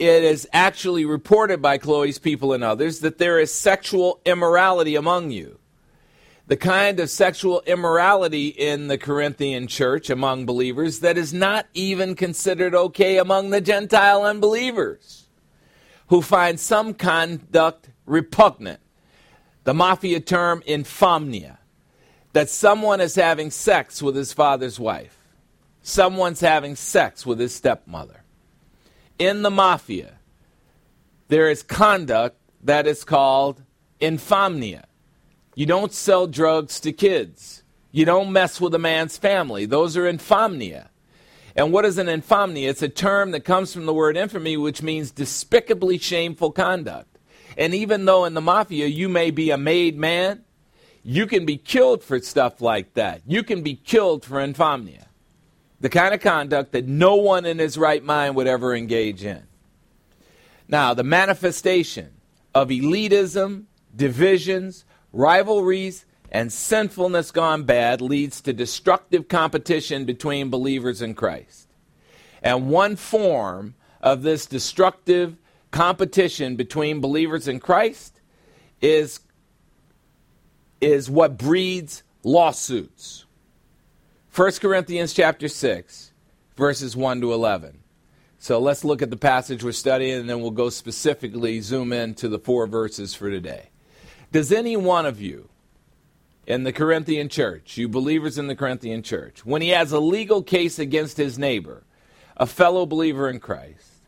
[0.00, 5.30] it is actually reported by Chloe's people and others that there is sexual immorality among
[5.30, 5.58] you.
[6.46, 12.14] The kind of sexual immorality in the Corinthian church among believers that is not even
[12.14, 15.28] considered okay among the Gentile unbelievers
[16.08, 18.80] who find some conduct repugnant.
[19.64, 21.58] The mafia term infamia
[22.32, 25.18] that someone is having sex with his father's wife,
[25.82, 28.19] someone's having sex with his stepmother
[29.20, 30.14] in the mafia,
[31.28, 33.62] there is conduct that is called
[34.00, 34.84] infamia.
[35.54, 37.62] You don't sell drugs to kids.
[37.92, 39.66] You don't mess with a man's family.
[39.66, 40.88] Those are infamia.
[41.54, 42.70] And what is an infamia?
[42.70, 47.18] It's a term that comes from the word infamy, which means despicably shameful conduct.
[47.58, 50.44] And even though in the mafia you may be a made man,
[51.02, 53.20] you can be killed for stuff like that.
[53.26, 55.09] You can be killed for infamia
[55.80, 59.42] the kind of conduct that no one in his right mind would ever engage in.
[60.68, 62.10] Now, the manifestation
[62.54, 63.64] of elitism,
[63.94, 71.66] divisions, rivalries, and sinfulness gone bad leads to destructive competition between believers in Christ.
[72.42, 75.36] And one form of this destructive
[75.70, 78.20] competition between believers in Christ
[78.80, 79.20] is,
[80.80, 83.24] is what breeds lawsuits.
[84.32, 86.12] 1 Corinthians chapter 6,
[86.56, 87.80] verses 1 to 11.
[88.38, 92.14] So let's look at the passage we're studying, and then we'll go specifically zoom in
[92.14, 93.70] to the four verses for today.
[94.30, 95.48] Does any one of you
[96.46, 100.44] in the Corinthian church, you believers in the Corinthian church, when he has a legal
[100.44, 101.82] case against his neighbor,
[102.36, 104.06] a fellow believer in Christ,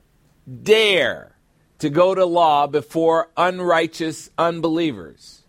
[0.62, 1.35] dare
[1.81, 5.43] to go to law before unrighteous unbelievers?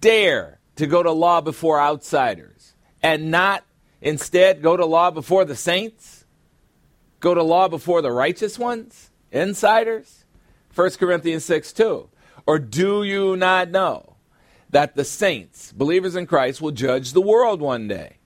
[0.00, 3.64] Dare to go to law before outsiders and not
[4.00, 6.24] Instead, go to law before the saints?
[7.20, 9.10] Go to law before the righteous ones?
[9.32, 10.24] Insiders?
[10.74, 12.08] 1 Corinthians 6 2.
[12.46, 14.16] Or do you not know
[14.70, 18.18] that the saints, believers in Christ, will judge the world one day?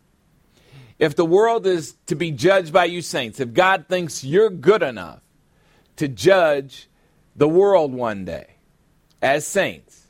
[0.98, 4.82] If the world is to be judged by you saints, if God thinks you're good
[4.82, 5.22] enough
[5.96, 6.88] to judge
[7.34, 8.56] the world one day
[9.20, 10.06] as saints,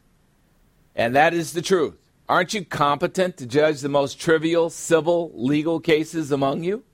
[0.94, 5.80] and that is the truth, Aren't you competent to judge the most trivial civil legal
[5.80, 6.84] cases among you?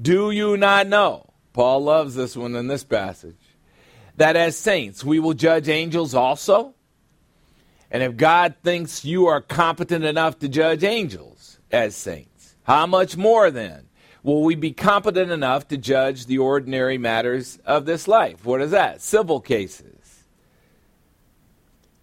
[0.00, 1.30] Do you not know?
[1.52, 3.36] Paul loves this one in this passage.
[4.16, 6.74] That as saints, we will judge angels also?
[7.90, 13.16] And if God thinks you are competent enough to judge angels as saints, how much
[13.16, 13.88] more then
[14.22, 18.44] will we be competent enough to judge the ordinary matters of this life?
[18.44, 19.00] What is that?
[19.00, 20.24] Civil cases.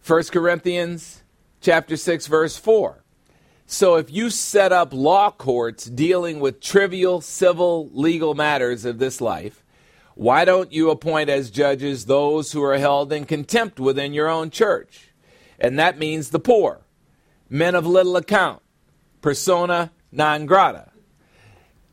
[0.06, 1.23] 1 Corinthians
[1.64, 3.04] chapter 6 verse 4.
[3.66, 9.22] So if you set up law courts dealing with trivial civil legal matters of this
[9.22, 9.64] life,
[10.16, 14.52] why don't you appoint as judges those who are held in contempt within your own
[14.52, 15.14] church?
[15.58, 16.82] And that means the poor,
[17.50, 18.62] men of little account,
[19.22, 20.92] persona non grata.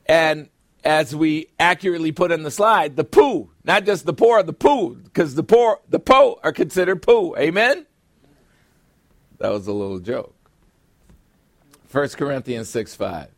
[0.05, 0.51] And
[0.85, 4.97] as we accurately put in the slide, the poo, not just the poor, the poo,
[4.97, 7.37] because the poor, the po are considered poo.
[7.37, 7.87] Amen?
[9.41, 10.35] That was a little joke.
[11.91, 13.29] 1 Corinthians 6 5.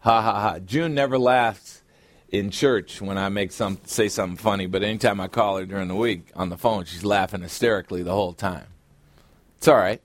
[0.00, 0.58] Ha ha ha.
[0.58, 1.82] June never laughs
[2.30, 5.88] in church when I make some say something funny, but anytime I call her during
[5.88, 8.66] the week on the phone, she's laughing hysterically the whole time.
[9.58, 10.00] It's all right.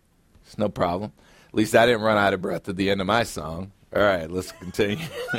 [0.45, 1.13] It's no problem.
[1.47, 3.71] At least I didn't run out of breath at the end of my song.
[3.95, 5.05] All right, let's continue.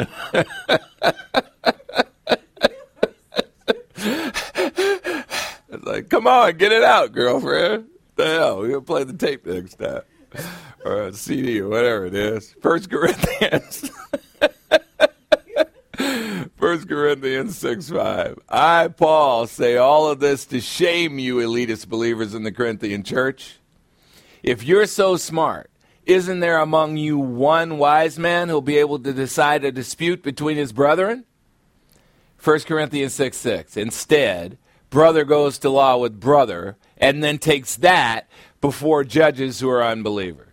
[5.82, 7.89] like, come on, get it out, girlfriend.
[8.17, 10.03] The hell, we're gonna play the tape next time,
[10.85, 12.55] or a CD or whatever it is.
[12.62, 13.91] First Corinthians.
[16.57, 18.39] First Corinthians 6 5.
[18.49, 23.59] I, Paul, say all of this to shame you, elitist believers in the Corinthian church.
[24.45, 25.71] If you're so smart,
[26.07, 30.57] isn't there among you one wise man who'll be able to decide a dispute between
[30.57, 31.25] his brethren?
[32.43, 33.77] 1 Corinthians 6 6.
[33.77, 34.57] Instead,
[34.91, 38.28] brother goes to law with brother and then takes that
[38.61, 40.49] before judges who are unbelievers.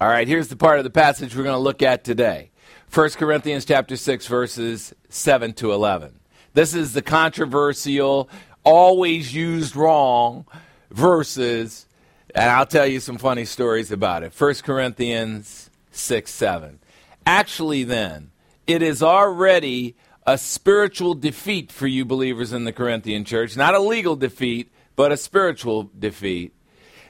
[0.00, 2.50] All right, here's the part of the passage we're going to look at today.
[2.92, 6.20] 1 Corinthians chapter 6 verses 7 to 11.
[6.54, 8.28] This is the controversial,
[8.64, 10.46] always used wrong
[10.90, 11.86] verses
[12.34, 14.32] and I'll tell you some funny stories about it.
[14.38, 16.78] 1 Corinthians 6 7.
[17.26, 18.30] Actually, then,
[18.66, 19.96] it is already
[20.28, 23.56] a spiritual defeat for you believers in the Corinthian church.
[23.56, 26.52] Not a legal defeat, but a spiritual defeat.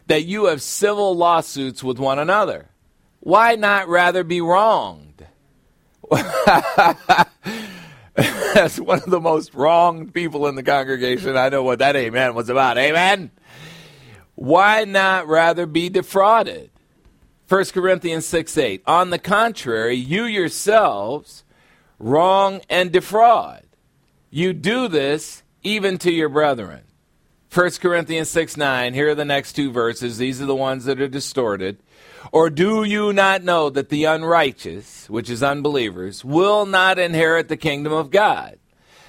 [0.06, 2.68] That you have civil lawsuits with one another.
[3.18, 5.26] Why not rather be wronged?
[8.14, 11.36] That's one of the most wronged people in the congregation.
[11.36, 12.78] I know what that amen was about.
[12.78, 13.32] Amen?
[14.36, 16.70] Why not rather be defrauded?
[17.48, 18.82] 1 Corinthians 6 8.
[18.86, 21.42] On the contrary, you yourselves
[21.98, 23.64] wrong and defraud.
[24.30, 26.82] You do this even to your brethren.
[27.52, 28.94] 1 Corinthians 6 9.
[28.94, 30.18] Here are the next two verses.
[30.18, 31.78] These are the ones that are distorted.
[32.30, 37.56] Or do you not know that the unrighteous, which is unbelievers, will not inherit the
[37.56, 38.58] kingdom of God?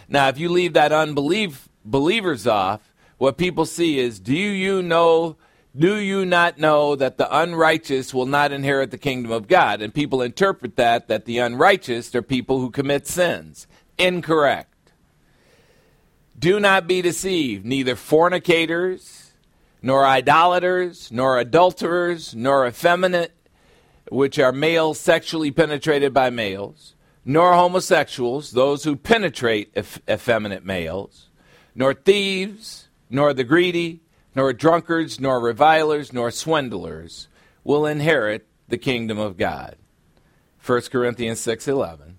[0.08, 5.36] Now, if you leave that unbelief believers off, what people see is do you know
[5.78, 9.82] do you not know that the unrighteous will not inherit the kingdom of God?
[9.82, 13.68] And people interpret that that the unrighteous are people who commit sins.
[13.98, 14.92] Incorrect.
[16.38, 19.34] Do not be deceived, neither fornicators,
[19.82, 23.34] nor idolaters, nor adulterers, nor effeminate,
[24.10, 26.96] which are males sexually penetrated by males,
[27.26, 31.28] nor homosexuals, those who penetrate eff- effeminate males,
[31.76, 34.02] nor thieves nor the greedy,
[34.40, 37.28] nor drunkards, nor revilers, nor swindlers
[37.66, 39.76] will inherit the kingdom of God.
[40.66, 42.16] 1 Corinthians 6:11.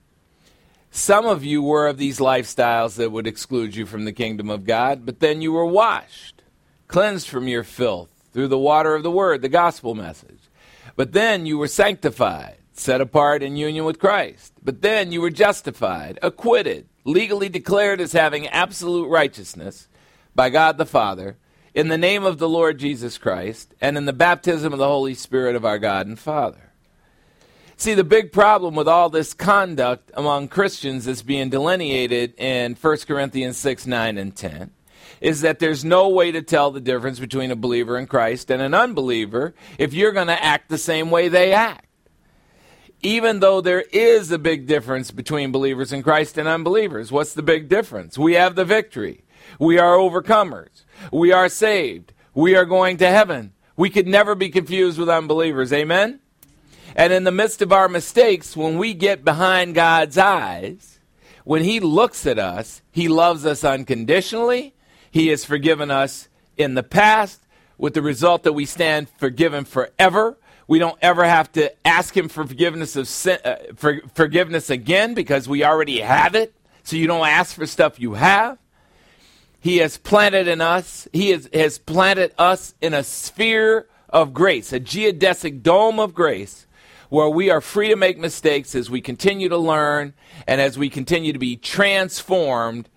[0.90, 4.66] Some of you were of these lifestyles that would exclude you from the kingdom of
[4.66, 6.42] God, but then you were washed,
[6.88, 10.50] cleansed from your filth through the water of the word, the gospel message.
[10.96, 14.52] But then you were sanctified, set apart in union with Christ.
[14.62, 19.88] But then you were justified, acquitted, legally declared as having absolute righteousness
[20.34, 21.38] by God the Father,
[21.74, 25.14] in the name of the Lord Jesus Christ, and in the baptism of the Holy
[25.14, 26.72] Spirit of our God and Father.
[27.76, 32.96] See, the big problem with all this conduct among Christians that's being delineated in 1
[33.06, 34.70] Corinthians 6, 9, and 10
[35.20, 38.60] is that there's no way to tell the difference between a believer in Christ and
[38.62, 41.86] an unbeliever if you're going to act the same way they act.
[43.02, 47.42] Even though there is a big difference between believers in Christ and unbelievers, what's the
[47.42, 48.18] big difference?
[48.18, 49.24] We have the victory.
[49.58, 50.84] We are overcomers.
[51.12, 52.12] We are saved.
[52.34, 53.53] We are going to heaven.
[53.76, 55.72] We could never be confused with unbelievers.
[55.72, 56.20] Amen?
[56.94, 60.98] And in the midst of our mistakes, when we get behind God's eyes,
[61.44, 64.74] when He looks at us, He loves us unconditionally.
[65.11, 67.40] He has forgiven us in the past,
[67.78, 70.36] with the result that we stand forgiven forever.
[70.68, 75.14] We don't ever have to ask Him for forgiveness of sin, uh, for, forgiveness again
[75.14, 76.55] because we already have it.
[76.82, 78.59] So you don't ask for stuff you have.
[79.61, 84.72] He has planted in us, He has, has planted us in a sphere of grace,
[84.72, 86.66] a geodesic dome of grace,
[87.11, 90.14] where we are free to make mistakes as we continue to learn
[90.46, 92.88] and as we continue to be transformed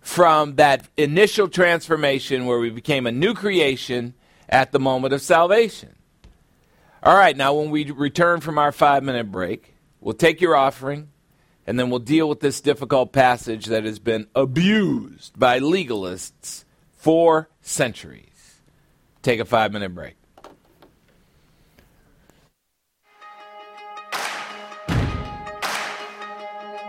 [0.00, 4.14] from that initial transformation where we became a new creation
[4.48, 5.94] at the moment of salvation.
[7.02, 11.08] All right, now when we return from our five minute break, we'll take your offering
[11.70, 17.48] and then we'll deal with this difficult passage that has been abused by legalists for
[17.60, 18.58] centuries.
[19.22, 20.16] Take a five minute break.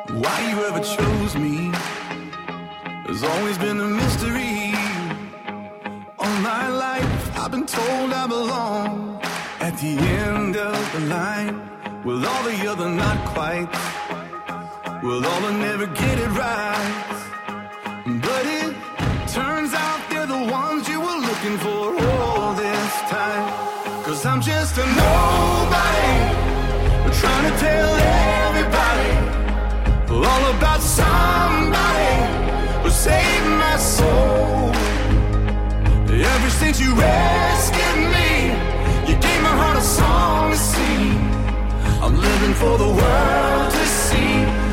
[0.07, 1.69] Why you ever chose me
[3.05, 4.73] has always been a mystery.
[6.17, 9.21] All my life, I've been told I belong
[9.59, 14.10] at the end of the line with all the other not quite.
[15.03, 17.21] With all the never get it right.
[18.05, 18.75] But it
[19.33, 24.03] turns out they're the ones you were looking for all this time.
[24.03, 26.13] Cause I'm just a nobody.
[27.19, 27.91] Trying to tell
[28.45, 29.11] everybody
[30.13, 32.13] all about somebody
[32.83, 34.69] who saved my soul.
[36.13, 38.51] Ever since you rescued me,
[39.07, 41.17] you gave my heart a song to sing.
[42.03, 44.60] I'm living for the world to see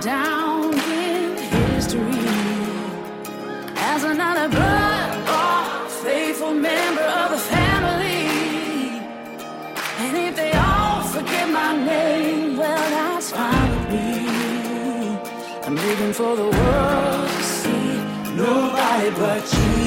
[0.00, 2.28] down, in history
[3.76, 8.28] as another blood-bought, faithful member of the family.
[9.98, 15.18] And if they all forget my name, well, that's fine with me.
[15.64, 18.02] I'm living for the world to see
[18.34, 19.83] nobody but Jesus.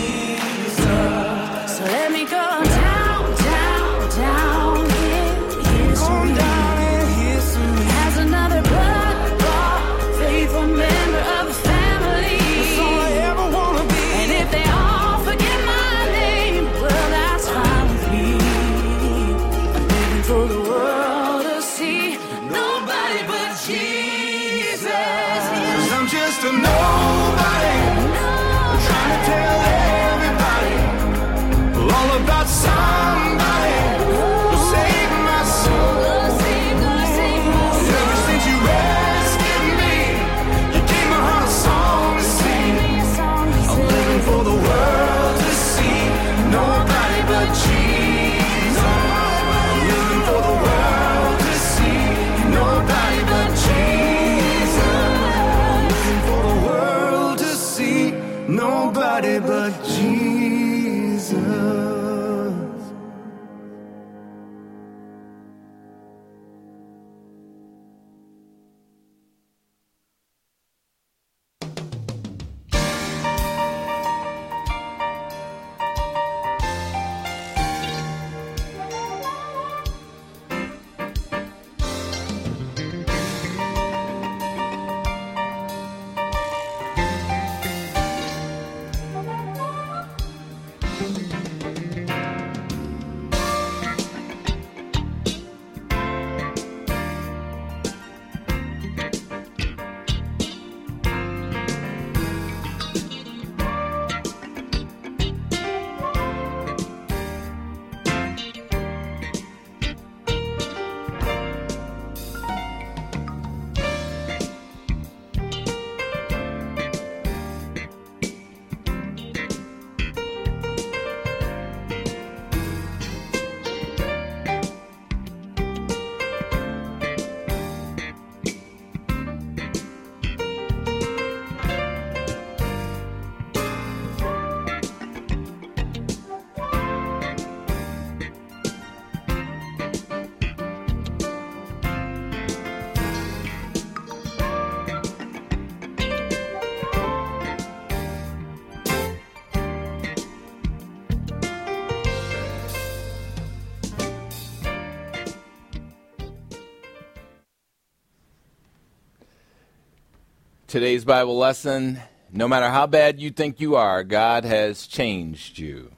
[160.78, 161.99] Today's Bible lesson
[162.32, 165.91] no matter how bad you think you are, God has changed you.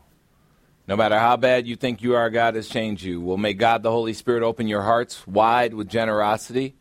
[0.88, 3.20] No matter how bad you think you are, God has changed you.
[3.20, 6.78] Well, may God the Holy Spirit open your hearts wide with generosity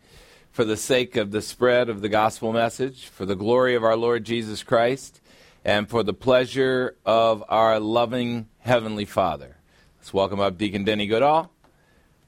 [0.52, 3.96] for the sake of the spread of the gospel message, for the glory of our
[3.96, 5.20] Lord Jesus Christ,
[5.64, 9.56] and for the pleasure of our loving Heavenly Father.
[9.98, 11.50] Let's welcome up Deacon Denny Goodall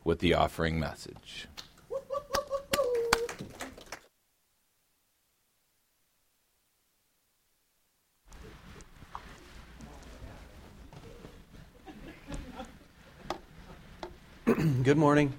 [0.03, 1.47] with the offering message.
[14.83, 15.33] Good morning.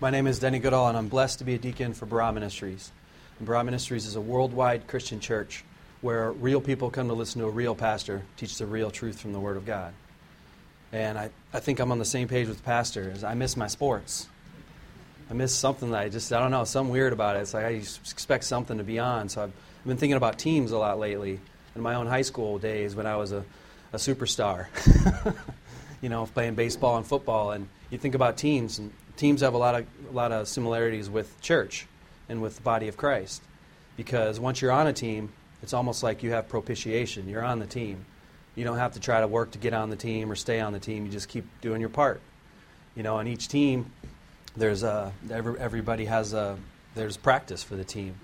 [0.00, 2.92] My name is Denny Goodall, and I'm blessed to be a deacon for Barah Ministries.
[3.38, 5.64] And Barah Ministries is a worldwide Christian church
[6.00, 9.34] where real people come to listen to a real pastor teach the real truth from
[9.34, 9.92] the Word of God.
[10.92, 13.22] And I, I think I'm on the same page with pastors.
[13.22, 14.28] I miss my sports.
[15.28, 17.40] I miss something that I just, I don't know, something weird about it.
[17.40, 19.28] It's like I expect something to be on.
[19.28, 21.38] So I've, I've been thinking about teams a lot lately.
[21.74, 23.44] In my own high school days when I was a,
[23.92, 24.68] a superstar,
[26.00, 27.50] you know, playing baseball and football.
[27.50, 31.10] And you think about teams, and teams have a lot of a lot of similarities
[31.10, 31.86] with church
[32.28, 33.42] and with the body of Christ,
[33.96, 35.32] because once you're on a team,
[35.62, 37.28] it's almost like you have propitiation.
[37.28, 38.04] You're on the team.
[38.54, 40.72] You don't have to try to work to get on the team or stay on
[40.72, 41.06] the team.
[41.06, 42.20] You just keep doing your part.
[42.96, 43.92] You know, on each team,
[44.56, 46.58] there's a every, everybody has a
[46.94, 48.14] there's practice for the team.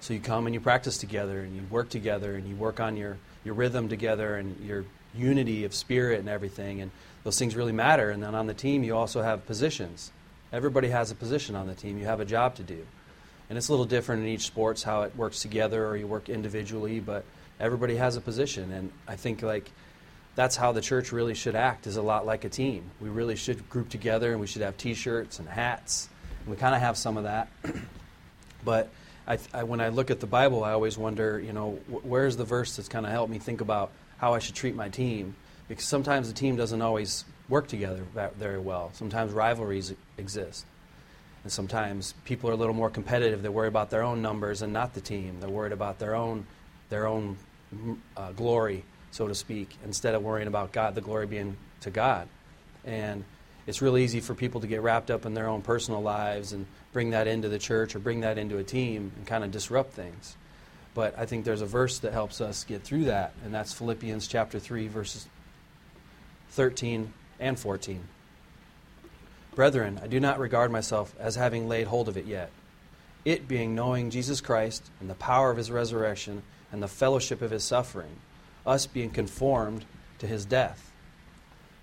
[0.00, 2.96] So you come and you practice together and you work together and you work on
[2.96, 4.84] your, your rhythm together and your
[5.14, 6.82] unity of spirit and everything.
[6.82, 6.90] And
[7.24, 8.10] those things really matter.
[8.10, 10.12] And then on the team, you also have positions.
[10.52, 11.98] Everybody has a position on the team.
[11.98, 12.86] You have a job to do.
[13.48, 16.28] And it's a little different in each sports how it works together or you work
[16.28, 17.24] individually, but
[17.58, 18.70] everybody has a position.
[18.72, 19.70] And I think like
[20.34, 22.90] that's how the church really should act is a lot like a team.
[23.00, 26.08] We really should group together and we should have t-shirts and hats.
[26.44, 27.48] And we kind of have some of that.
[28.64, 28.90] but
[29.26, 32.36] I, I, when I look at the Bible, I always wonder, you know, wh- where's
[32.36, 35.36] the verse that's kind of helped me think about how I should treat my team?
[35.68, 38.02] Because sometimes the team doesn't always work together
[38.38, 38.90] very well.
[38.94, 40.66] Sometimes rivalries exist.
[41.42, 43.42] And sometimes people are a little more competitive.
[43.42, 45.40] They worry about their own numbers and not the team.
[45.40, 46.46] They're worried about their own,
[46.88, 47.36] their own
[48.16, 52.28] uh, glory, so to speak, instead of worrying about God, the glory being to God.
[52.84, 53.24] And
[53.66, 56.66] it's really easy for people to get wrapped up in their own personal lives and
[56.92, 59.92] bring that into the church or bring that into a team and kind of disrupt
[59.92, 60.36] things.
[60.94, 64.28] But I think there's a verse that helps us get through that, and that's Philippians
[64.28, 65.26] chapter 3, verses
[66.54, 68.04] 13, and 14.
[69.56, 72.50] Brethren, I do not regard myself as having laid hold of it yet.
[73.24, 77.50] It being knowing Jesus Christ and the power of his resurrection and the fellowship of
[77.50, 78.20] his suffering,
[78.64, 79.84] us being conformed
[80.20, 80.92] to his death.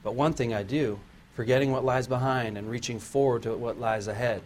[0.03, 1.01] But one thing I do,
[1.33, 4.41] forgetting what lies behind and reaching forward to what lies ahead.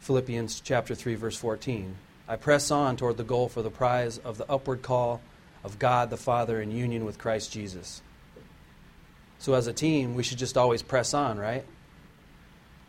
[0.00, 1.96] Philippians chapter 3 verse 14.
[2.28, 5.22] I press on toward the goal for the prize of the upward call
[5.64, 8.02] of God the Father in union with Christ Jesus.
[9.46, 11.64] So as a team, we should just always press on, right?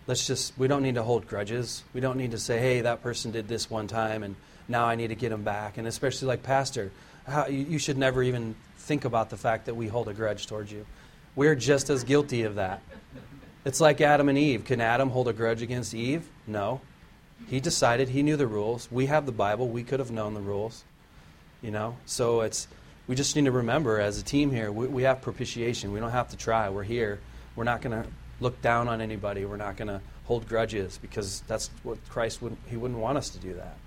[0.08, 1.84] Let's just, we don't need to hold grudges.
[1.94, 4.36] We don't need to say, hey, that person did this one time and
[4.68, 5.78] now I need to get them back.
[5.78, 6.92] And especially like Pastor,
[7.28, 10.48] how, you, you should never even think about the fact that we hold a grudge
[10.48, 10.88] towards you.
[11.36, 12.82] We're just as guilty of that.
[13.64, 14.66] It's like Adam and Eve.
[14.66, 16.28] Can Adam hold a grudge against Eve?
[16.48, 16.82] No.
[17.48, 18.88] He decided he knew the rules.
[18.92, 19.68] We have the Bible.
[19.68, 20.86] We could have known the rules.
[21.62, 21.98] You know?
[22.08, 22.68] So it's
[23.08, 25.94] we just need to remember as a team here, we, we have propitiation.
[25.94, 26.70] We don't have to try.
[26.70, 27.20] We're here.
[27.56, 28.10] We're not going to
[28.42, 29.46] look down on anybody.
[29.46, 33.30] We're not going to hold grudges because that's what Christ wouldn't, he wouldn't want us
[33.30, 33.78] to do that.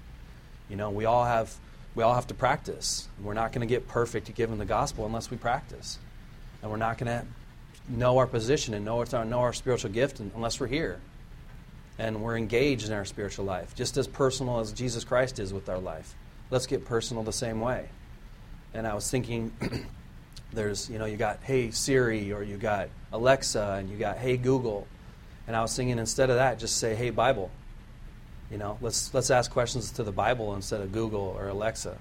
[0.69, 1.55] You know, we all have
[1.97, 3.09] we all have to practice.
[3.21, 5.99] We're not going to get perfect at giving the gospel unless we practice.
[6.63, 7.27] And we're not going to
[7.89, 11.01] know our position and know our, know our spiritual gift unless we're here.
[11.99, 15.69] And we're engaged in our spiritual life, just as personal as Jesus Christ is with
[15.69, 16.15] our life.
[16.49, 17.89] Let's get personal the same way
[18.75, 19.53] and I was thinking,
[20.53, 24.37] there's you know you got Hey Siri or you got Alexa and you got Hey
[24.37, 24.87] Google,
[25.47, 27.51] and I was thinking instead of that just say Hey Bible.
[28.51, 31.97] You know, let's let's ask questions to the Bible instead of Google or Alexa,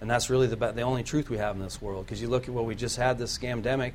[0.00, 2.06] and that's really the the only truth we have in this world.
[2.06, 3.92] Because you look at what we just had this scamdemic,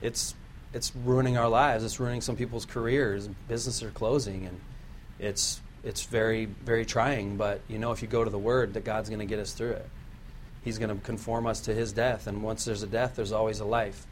[0.00, 0.34] it's
[0.74, 1.84] it's ruining our lives.
[1.84, 3.28] It's ruining some people's careers.
[3.48, 4.60] Businesses are closing, and
[5.18, 7.36] it's it's very very trying.
[7.36, 9.52] But you know, if you go to the Word, that God's going to get us
[9.52, 9.88] through it.
[10.64, 12.26] He's going to conform us to his death.
[12.26, 14.06] And once there's a death, there's always a life.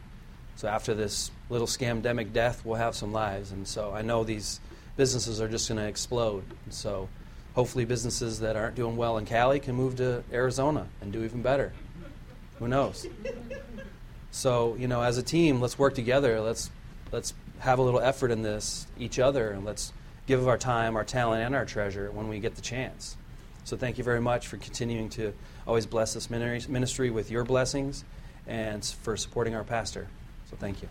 [0.55, 3.51] So after this little scamdemic death, we'll have some lives.
[3.51, 4.59] And so I know these
[4.97, 6.43] businesses are just going to explode.
[6.65, 7.09] And so
[7.55, 11.41] hopefully, businesses that aren't doing well in Cali can move to Arizona and do even
[11.41, 11.73] better.
[12.59, 13.07] Who knows?
[14.31, 16.39] So, you know, as a team, let's work together.
[16.41, 16.69] Let's,
[17.11, 19.93] let's have a little effort in this, each other, and let's
[20.27, 23.17] give of our time, our talent, and our treasure when we get the chance.
[23.63, 25.33] So thank you very much for continuing to
[25.71, 28.03] always bless this ministry with your blessings
[28.45, 30.05] and for supporting our pastor.
[30.49, 30.89] So thank you.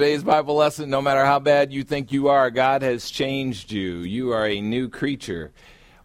[0.00, 3.98] Today's Bible lesson no matter how bad you think you are, God has changed you.
[3.98, 5.52] You are a new creature.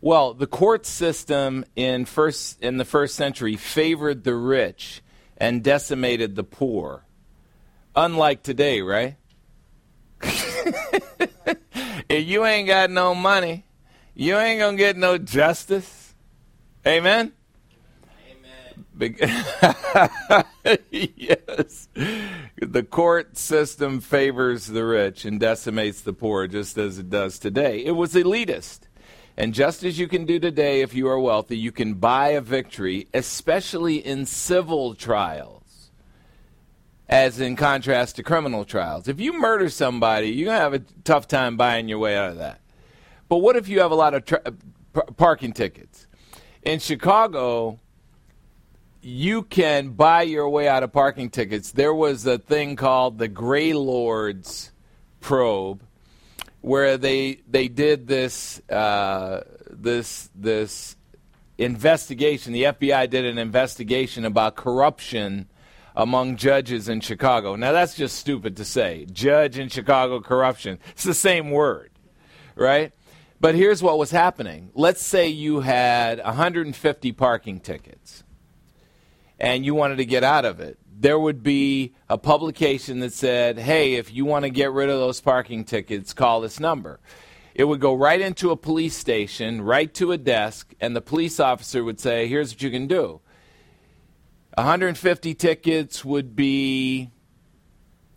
[0.01, 5.01] Well, the court system in, first, in the first century favored the rich
[5.37, 7.05] and decimated the poor.
[7.95, 9.15] Unlike today, right?
[10.21, 13.63] if you ain't got no money,
[14.13, 16.13] you ain't going to get no justice.
[16.85, 17.31] Amen?
[18.99, 20.43] Amen?
[20.91, 21.87] yes.
[22.61, 27.83] The court system favors the rich and decimates the poor just as it does today.
[27.83, 28.81] It was elitist.
[29.37, 32.41] And just as you can do today if you are wealthy, you can buy a
[32.41, 35.91] victory, especially in civil trials,
[37.09, 39.07] as in contrast to criminal trials.
[39.07, 42.31] If you murder somebody, you're going to have a tough time buying your way out
[42.31, 42.61] of that.
[43.27, 44.53] But what if you have a lot of tra-
[45.17, 46.07] parking tickets?
[46.61, 47.79] In Chicago,
[49.05, 51.71] you can buy your way out of parking tickets.
[51.71, 54.71] There was a thing called the Gray Lords
[55.21, 55.83] probe,
[56.61, 60.95] where they they did this uh, this this
[61.59, 62.51] investigation.
[62.51, 65.49] The FBI did an investigation about corruption
[65.95, 67.55] among judges in Chicago.
[67.55, 69.05] Now that's just stupid to say.
[69.11, 70.79] Judge in Chicago corruption.
[70.93, 71.91] It's the same word,
[72.55, 72.91] right?
[73.39, 74.71] But here's what was happening.
[74.73, 78.23] Let's say you had 150 parking tickets
[79.45, 83.59] and you wanted to get out of it, there would be a publication that said,
[83.59, 86.99] hey, if you want to get rid of those parking tickets, call this number.
[87.53, 91.39] It would go right into a police station, right to a desk, and the police
[91.39, 93.21] officer would say, here's what you can do.
[94.55, 97.11] 150 tickets would be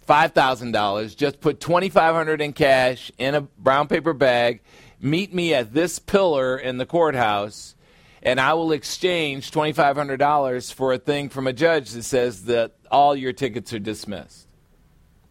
[0.09, 1.15] $5,000.
[1.15, 4.63] Just put 2500 in cash in a brown paper bag.
[4.99, 7.75] Meet me at this pillar in the courthouse
[8.23, 13.15] and I will exchange $2,500 for a thing from a judge that says that all
[13.15, 14.49] your tickets are dismissed.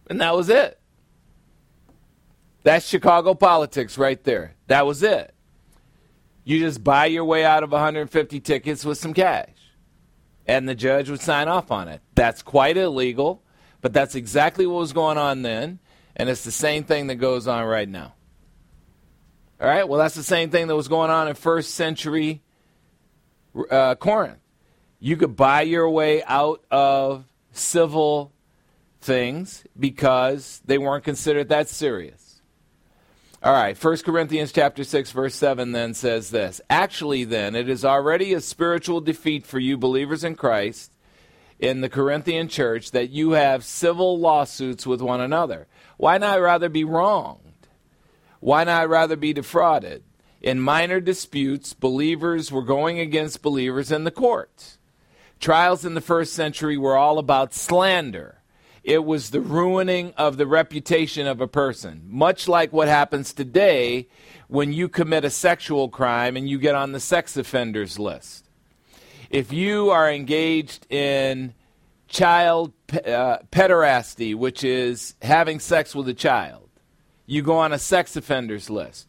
[0.08, 0.80] And that was it.
[2.62, 4.54] That's Chicago politics right there.
[4.66, 5.34] That was it.
[6.44, 9.50] You just buy your way out of 150 tickets with some cash.
[10.46, 12.00] And the judge would sign off on it.
[12.14, 13.42] That's quite illegal,
[13.82, 15.78] but that's exactly what was going on then.
[16.16, 18.14] And it's the same thing that goes on right now.
[19.60, 19.86] All right?
[19.86, 22.42] Well, that's the same thing that was going on in first century
[23.70, 24.38] uh, Corinth.
[25.00, 28.32] You could buy your way out of civil
[29.00, 32.42] things because they weren't considered that serious.
[33.40, 36.60] All right, 1 Corinthians chapter 6 verse 7 then says this.
[36.68, 40.90] Actually then, it is already a spiritual defeat for you believers in Christ
[41.60, 45.68] in the Corinthian church that you have civil lawsuits with one another.
[45.96, 47.68] Why not rather be wronged?
[48.40, 50.02] Why not rather be defrauded?
[50.40, 54.78] In minor disputes, believers were going against believers in the courts.
[55.40, 58.36] Trials in the first century were all about slander.
[58.84, 62.02] it was the ruining of the reputation of a person.
[62.06, 64.08] Much like what happens today
[64.46, 68.48] when you commit a sexual crime and you get on the sex offenders list.
[69.30, 71.54] If you are engaged in
[72.06, 76.68] child uh, pederasty, which is having sex with a child,
[77.26, 79.07] you go on a sex offenders list.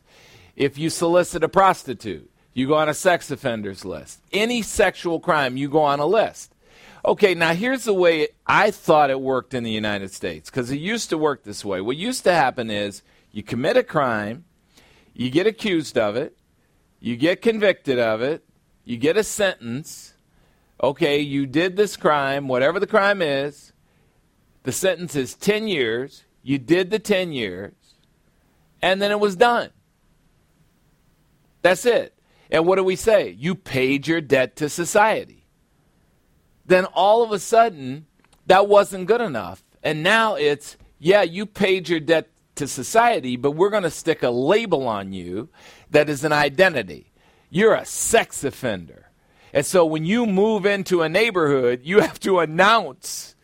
[0.60, 4.22] If you solicit a prostitute, you go on a sex offenders list.
[4.34, 6.54] Any sexual crime, you go on a list.
[7.06, 10.82] Okay, now here's the way I thought it worked in the United States, because it
[10.82, 11.80] used to work this way.
[11.80, 14.44] What used to happen is you commit a crime,
[15.14, 16.38] you get accused of it,
[17.00, 18.44] you get convicted of it,
[18.84, 20.14] you get a sentence.
[20.84, 23.72] Okay, you did this crime, whatever the crime is,
[24.64, 27.74] the sentence is 10 years, you did the 10 years,
[28.82, 29.70] and then it was done.
[31.62, 32.14] That's it.
[32.52, 33.30] And what do we say?
[33.30, 35.46] You paid your debt to society.
[36.66, 38.06] Then all of a sudden,
[38.48, 39.64] that wasn't good enough.
[39.84, 44.24] And now it's, yeah, you paid your debt to society, but we're going to stick
[44.24, 45.50] a label on you
[45.92, 47.12] that is an identity.
[47.50, 49.10] You're a sex offender.
[49.54, 53.36] And so when you move into a neighborhood, you have to announce,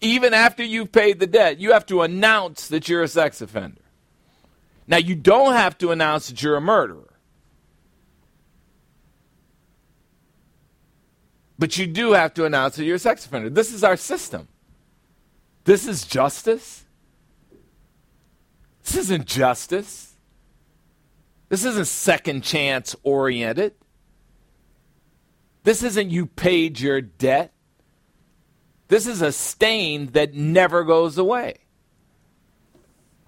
[0.00, 3.82] even after you've paid the debt, you have to announce that you're a sex offender.
[4.86, 7.09] Now, you don't have to announce that you're a murderer.
[11.60, 13.50] But you do have to announce that you're a sex offender.
[13.50, 14.48] This is our system.
[15.64, 16.86] This is justice.
[18.82, 20.16] This isn't justice.
[21.50, 23.74] This isn't second chance oriented.
[25.62, 27.52] This isn't you paid your debt.
[28.88, 31.58] This is a stain that never goes away.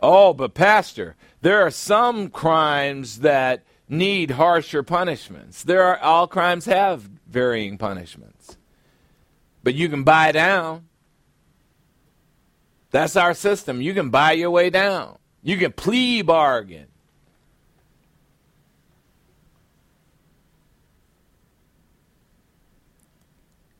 [0.00, 5.62] Oh, but Pastor, there are some crimes that need harsher punishments.
[5.62, 8.56] There are all crimes have varying punishments.
[9.62, 10.86] But you can buy down.
[12.90, 13.80] That's our system.
[13.80, 15.18] You can buy your way down.
[15.42, 16.88] You can plea bargain.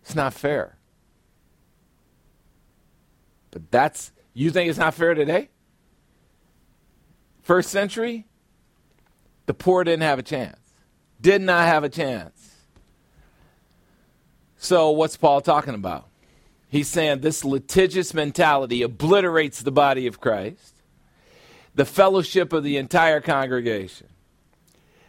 [0.02, 0.76] It's not fair.
[3.50, 5.50] But that's, you think it's not fair today?
[7.42, 8.26] First century,
[9.46, 10.58] the poor didn't have a chance.
[11.20, 12.41] Did not have a chance.
[14.62, 16.06] So, what's Paul talking about?
[16.68, 20.76] He's saying this litigious mentality obliterates the body of Christ,
[21.74, 24.06] the fellowship of the entire congregation.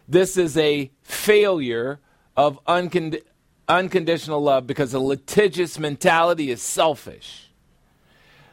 [0.08, 2.00] This is a failure
[2.36, 3.20] of uncond-
[3.68, 7.52] unconditional love because a litigious mentality is selfish.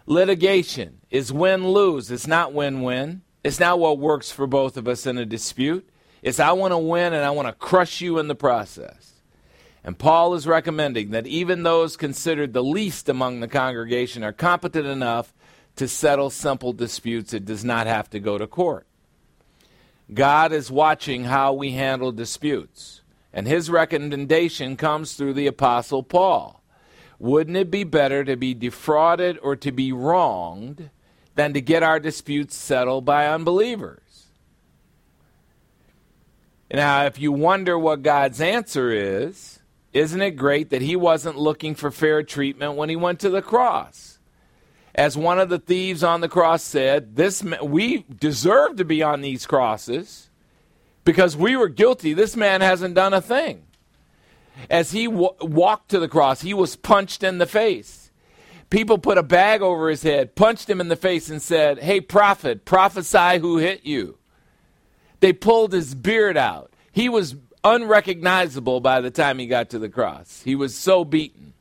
[0.06, 3.24] Litigation is win lose, it's not win win.
[3.44, 5.90] It's not what works for both of us in a dispute.
[6.22, 9.12] It's I want to win and I want to crush you in the process.
[9.84, 14.86] And Paul is recommending that even those considered the least among the congregation are competent
[14.86, 15.34] enough
[15.78, 17.34] to settle simple disputes.
[17.34, 18.86] It does not have to go to court.
[20.14, 23.02] God is watching how we handle disputes,
[23.32, 26.62] and his recommendation comes through the Apostle Paul.
[27.18, 30.90] Wouldn't it be better to be defrauded or to be wronged
[31.36, 34.26] than to get our disputes settled by unbelievers?
[36.74, 39.61] Now, if you wonder what God's answer is,
[39.94, 43.42] isn't it great that he wasn't looking for fair treatment when he went to the
[43.42, 44.20] cross?
[44.94, 49.22] As one of the thieves on the cross said, this we deserve to be on
[49.22, 50.30] these crosses
[51.04, 52.14] because we were guilty.
[52.14, 53.64] This man hasn't done a thing.
[54.70, 58.12] As he w- walked to the cross, he was punched in the face.
[58.70, 62.00] People put a bag over his head, punched him in the face, and said, Hey,
[62.00, 64.18] prophet, prophesy who hit you.
[65.20, 66.74] They pulled his beard out.
[66.92, 70.42] He was unrecognizable by the time he got to the cross.
[70.44, 71.54] He was so beaten,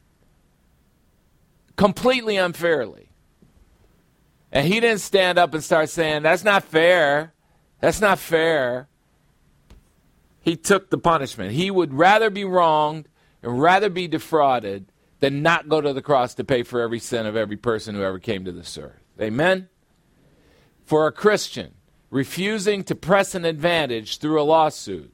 [1.77, 3.11] completely unfairly.
[4.53, 7.33] And he didn't stand up and start saying, That's not fair.
[7.81, 8.89] That's not fair.
[10.43, 11.53] He took the punishment.
[11.53, 13.09] He would rather be wronged
[13.43, 14.87] and rather be defrauded
[15.21, 18.03] than not go to the cross to pay for every sin of every person who
[18.03, 19.05] ever came to this earth.
[19.21, 19.69] Amen?
[20.85, 21.75] For a Christian,
[22.11, 25.13] refusing to press an advantage through a lawsuit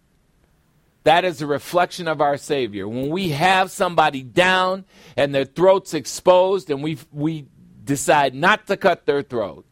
[1.07, 2.89] that is a reflection of our Savior.
[2.89, 4.85] When we have somebody down
[5.17, 7.47] and their throat's exposed and we, we
[7.85, 9.65] decide not to cut their throat,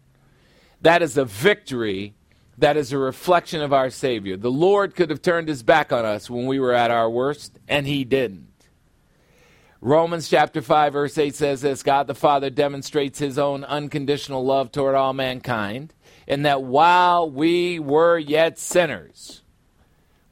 [0.83, 2.15] that is a victory.
[2.59, 4.37] That is a reflection of our Savior.
[4.37, 7.59] The Lord could have turned his back on us when we were at our worst,
[7.67, 8.47] and he didn't.
[9.81, 14.71] Romans chapter 5, verse 8 says this God the Father demonstrates his own unconditional love
[14.71, 15.95] toward all mankind,
[16.29, 19.43] in that while we were yet sinners,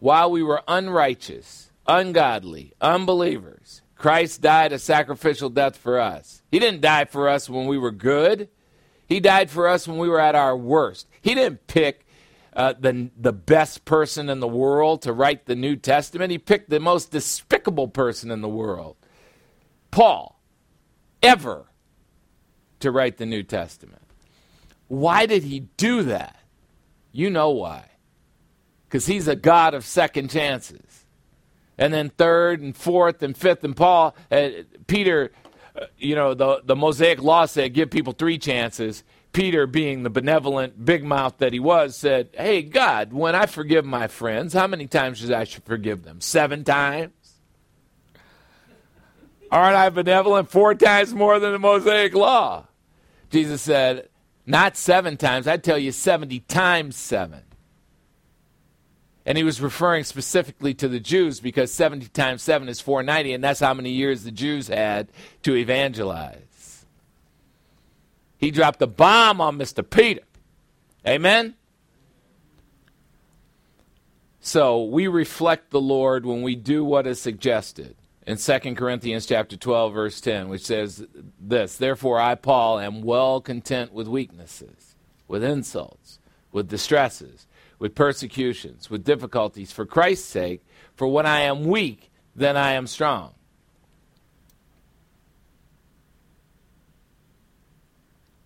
[0.03, 6.43] while we were unrighteous, ungodly, unbelievers, Christ died a sacrificial death for us.
[6.51, 8.49] He didn't die for us when we were good.
[9.07, 11.07] He died for us when we were at our worst.
[11.21, 12.05] He didn't pick
[12.53, 16.33] uh, the, the best person in the world to write the New Testament.
[16.33, 18.97] He picked the most despicable person in the world,
[19.93, 20.43] Paul,
[21.23, 21.67] ever,
[22.81, 24.03] to write the New Testament.
[24.89, 26.41] Why did he do that?
[27.13, 27.91] You know why.
[28.93, 31.07] Because he's a God of second chances.
[31.78, 34.51] And then third and fourth and fifth, and Paul, uh,
[34.86, 35.32] Peter,
[35.74, 39.03] uh, you know, the, the Mosaic law said give people three chances.
[39.32, 43.86] Peter, being the benevolent big mouth that he was, said, Hey, God, when I forgive
[43.86, 46.20] my friends, how many times should I should forgive them?
[46.20, 47.14] Seven times?
[49.51, 52.66] Aren't I benevolent four times more than the Mosaic law?
[53.30, 54.11] Jesus said,
[54.45, 57.45] Not seven times, I tell you 70 times seven.
[59.25, 63.45] And he was referring specifically to the Jews because 70 times 7 is 490, and
[63.45, 65.09] that's how many years the Jews had
[65.43, 66.85] to evangelize.
[68.37, 69.89] He dropped a bomb on Mr.
[69.89, 70.23] Peter.
[71.07, 71.55] Amen?
[74.41, 77.95] So we reflect the Lord when we do what is suggested
[78.27, 81.05] in 2 Corinthians chapter 12 verse 10 which says
[81.41, 84.95] this therefore I Paul am well content with weaknesses
[85.27, 86.18] with insults
[86.53, 87.47] with distresses
[87.83, 90.64] with persecutions with difficulties for Christ's sake
[90.95, 93.35] for when I am weak then I am strong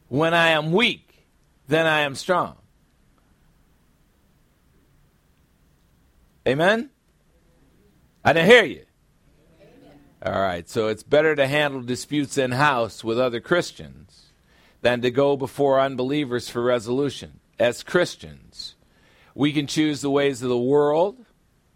[0.08, 1.26] When I am weak,
[1.66, 2.56] then I am strong.
[6.46, 6.90] Amen?
[8.24, 8.84] I didn't hear you.
[10.24, 14.32] All right, so it's better to handle disputes in house with other Christians
[14.80, 17.40] than to go before unbelievers for resolution.
[17.58, 18.45] As Christians,
[19.36, 21.18] we can choose the ways of the world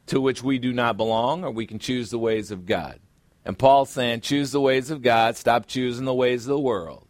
[0.07, 2.99] to which we do not belong, or we can choose the ways of God.
[3.45, 7.07] And Paul's saying, choose the ways of God, stop choosing the ways of the world.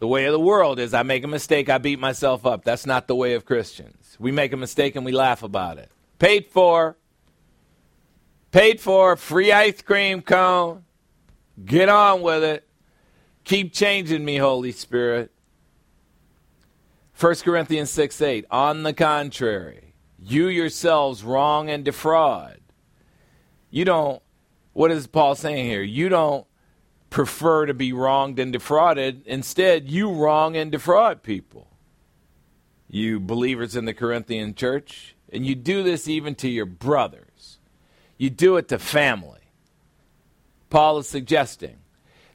[0.00, 2.62] The way of the world is I make a mistake, I beat myself up.
[2.62, 4.18] That's not the way of Christians.
[4.20, 5.90] We make a mistake and we laugh about it.
[6.18, 6.98] Paid for.
[8.52, 9.16] Paid for.
[9.16, 10.84] Free ice cream cone.
[11.64, 12.68] Get on with it.
[13.44, 15.32] Keep changing me, Holy Spirit.
[17.18, 18.44] 1 Corinthians 6 8.
[18.50, 22.60] On the contrary, you yourselves wrong and defraud.
[23.70, 24.22] You don't,
[24.72, 25.82] what is Paul saying here?
[25.82, 26.46] You don't
[27.10, 29.22] prefer to be wronged and defrauded.
[29.26, 31.68] Instead, you wrong and defraud people.
[32.88, 37.58] You believers in the Corinthian church, and you do this even to your brothers.
[38.16, 39.40] You do it to family.
[40.70, 41.78] Paul is suggesting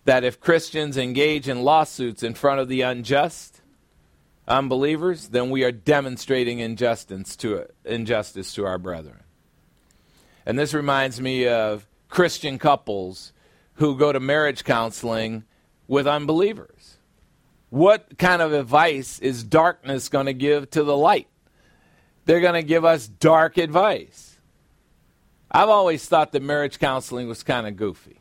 [0.04, 3.53] that if Christians engage in lawsuits in front of the unjust,
[4.48, 9.24] unbelievers, then we are demonstrating injustice to, injustice to our brethren.
[10.46, 13.34] And this reminds me of Christian couples
[13.76, 15.44] who go to marriage counseling
[15.88, 16.98] with unbelievers.
[17.70, 21.28] What kind of advice is darkness going to give to the light?
[22.26, 24.38] They're going to give us dark advice.
[25.52, 28.20] I've always thought that marriage counseling was kind of goofy.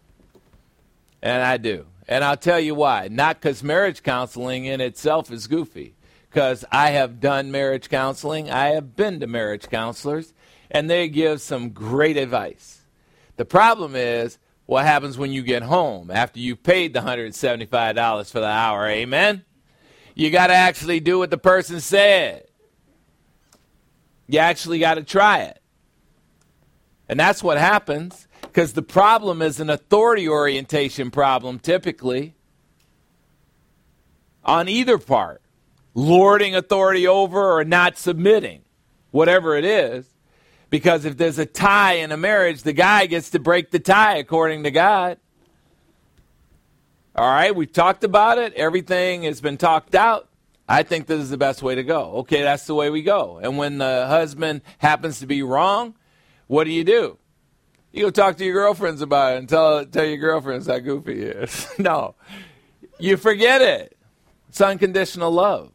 [1.22, 1.86] And I do.
[2.08, 3.08] And I'll tell you why.
[3.10, 5.94] Not because marriage counseling in itself is goofy,
[6.32, 10.32] because I have done marriage counseling, I have been to marriage counselors,
[10.70, 12.80] and they give some great advice.
[13.36, 18.40] The problem is what happens when you get home after you've paid the $175 for
[18.40, 18.86] the hour.
[18.86, 19.44] Amen?
[20.14, 22.46] You got to actually do what the person said.
[24.26, 25.60] You actually got to try it.
[27.10, 32.34] And that's what happens because the problem is an authority orientation problem typically
[34.46, 35.41] on either part
[35.94, 38.62] lording authority over or not submitting,
[39.10, 40.06] whatever it is.
[40.70, 44.16] Because if there's a tie in a marriage, the guy gets to break the tie
[44.16, 45.18] according to God.
[47.14, 48.54] All right, we've talked about it.
[48.54, 50.30] Everything has been talked out.
[50.66, 52.12] I think this is the best way to go.
[52.20, 53.38] Okay, that's the way we go.
[53.42, 55.94] And when the husband happens to be wrong,
[56.46, 57.18] what do you do?
[57.92, 61.16] You go talk to your girlfriends about it and tell, tell your girlfriends how goofy
[61.16, 61.66] he is.
[61.78, 62.14] no,
[62.98, 63.98] you forget it.
[64.48, 65.72] It's unconditional love.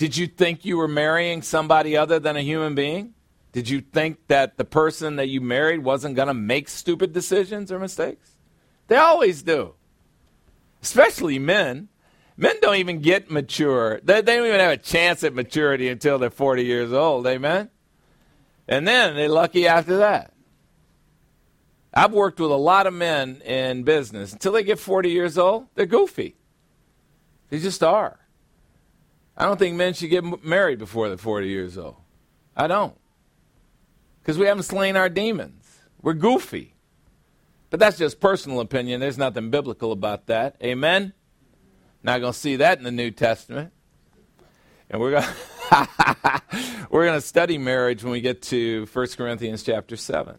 [0.00, 3.12] Did you think you were marrying somebody other than a human being?
[3.52, 7.70] Did you think that the person that you married wasn't going to make stupid decisions
[7.70, 8.30] or mistakes?
[8.88, 9.74] They always do.
[10.80, 11.88] Especially men.
[12.38, 14.00] Men don't even get mature.
[14.02, 17.26] They, they don't even have a chance at maturity until they're 40 years old.
[17.26, 17.68] Amen?
[18.66, 20.32] And then they're lucky after that.
[21.92, 24.32] I've worked with a lot of men in business.
[24.32, 26.36] Until they get 40 years old, they're goofy.
[27.50, 28.19] They just are.
[29.40, 31.96] I don't think men should get married before they're 40 years old.
[32.54, 32.94] I don't.
[34.20, 35.64] Because we haven't slain our demons.
[36.02, 36.74] We're goofy.
[37.70, 39.00] But that's just personal opinion.
[39.00, 40.56] There's nothing biblical about that.
[40.62, 41.14] Amen?
[42.02, 43.72] Not going to see that in the New Testament.
[44.90, 45.34] And we're gonna
[46.90, 50.38] we're going to study marriage when we get to 1 Corinthians chapter 7.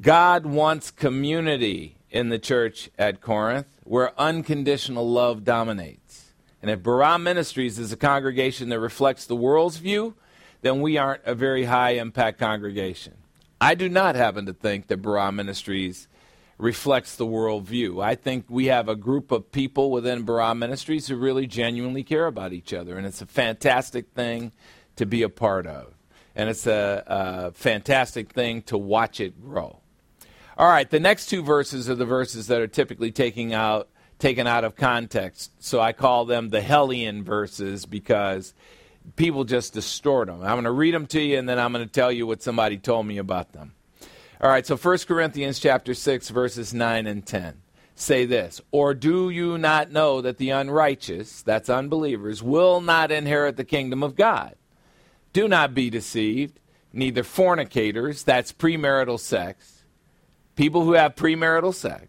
[0.00, 6.03] God wants community in the church at Corinth where unconditional love dominates.
[6.64, 10.14] And if Barah Ministries is a congregation that reflects the world's view,
[10.62, 13.12] then we aren't a very high impact congregation.
[13.60, 16.08] I do not happen to think that Barah Ministries
[16.56, 18.00] reflects the world view.
[18.00, 22.26] I think we have a group of people within Barah Ministries who really genuinely care
[22.26, 24.50] about each other, and it's a fantastic thing
[24.96, 25.92] to be a part of.
[26.34, 29.80] And it's a, a fantastic thing to watch it grow.
[30.56, 34.46] All right, the next two verses are the verses that are typically taking out, taken
[34.46, 35.50] out of context.
[35.58, 38.54] So I call them the Hellion verses because
[39.16, 40.42] people just distort them.
[40.42, 42.42] I'm going to read them to you, and then I'm going to tell you what
[42.42, 43.74] somebody told me about them.
[44.40, 47.62] All right, so 1 Corinthians chapter 6 verses 9 and 10
[47.94, 53.56] say this, or do you not know that the unrighteous, that's unbelievers, will not inherit
[53.56, 54.56] the kingdom of God?
[55.32, 56.58] Do not be deceived,
[56.92, 59.84] neither fornicators, that's premarital sex,
[60.56, 62.08] people who have premarital sex,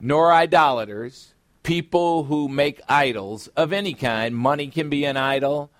[0.00, 4.34] nor idolaters, people who make idols of any kind.
[4.34, 5.70] Money can be an idol,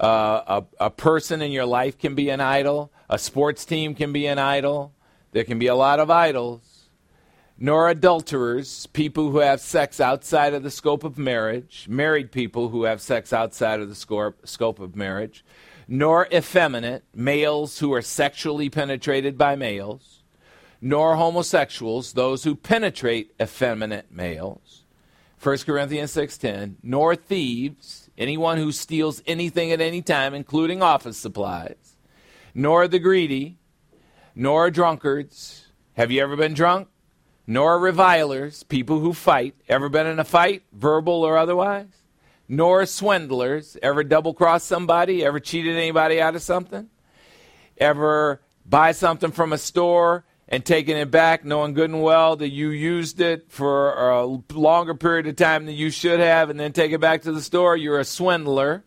[0.00, 4.12] uh, a, a person in your life can be an idol, a sports team can
[4.12, 4.92] be an idol,
[5.32, 6.88] there can be a lot of idols,
[7.58, 12.84] nor adulterers, people who have sex outside of the scope of marriage, married people who
[12.84, 13.94] have sex outside of the
[14.44, 15.44] scope of marriage,
[15.88, 20.15] nor effeminate, males who are sexually penetrated by males,
[20.80, 24.84] nor homosexuals, those who penetrate effeminate males.
[25.38, 31.96] 1 Corinthians 6:10, nor thieves, anyone who steals anything at any time including office supplies,
[32.54, 33.58] nor the greedy,
[34.34, 35.66] nor drunkards.
[35.94, 36.88] Have you ever been drunk?
[37.46, 39.54] Nor revilers, people who fight.
[39.68, 42.02] Ever been in a fight, verbal or otherwise?
[42.48, 43.78] Nor swindlers.
[43.82, 45.24] Ever double crossed somebody?
[45.24, 46.90] Ever cheated anybody out of something?
[47.78, 52.50] Ever buy something from a store and taking it back knowing good and well that
[52.50, 56.72] you used it for a longer period of time than you should have and then
[56.72, 57.76] take it back to the store?
[57.76, 58.84] You're a swindler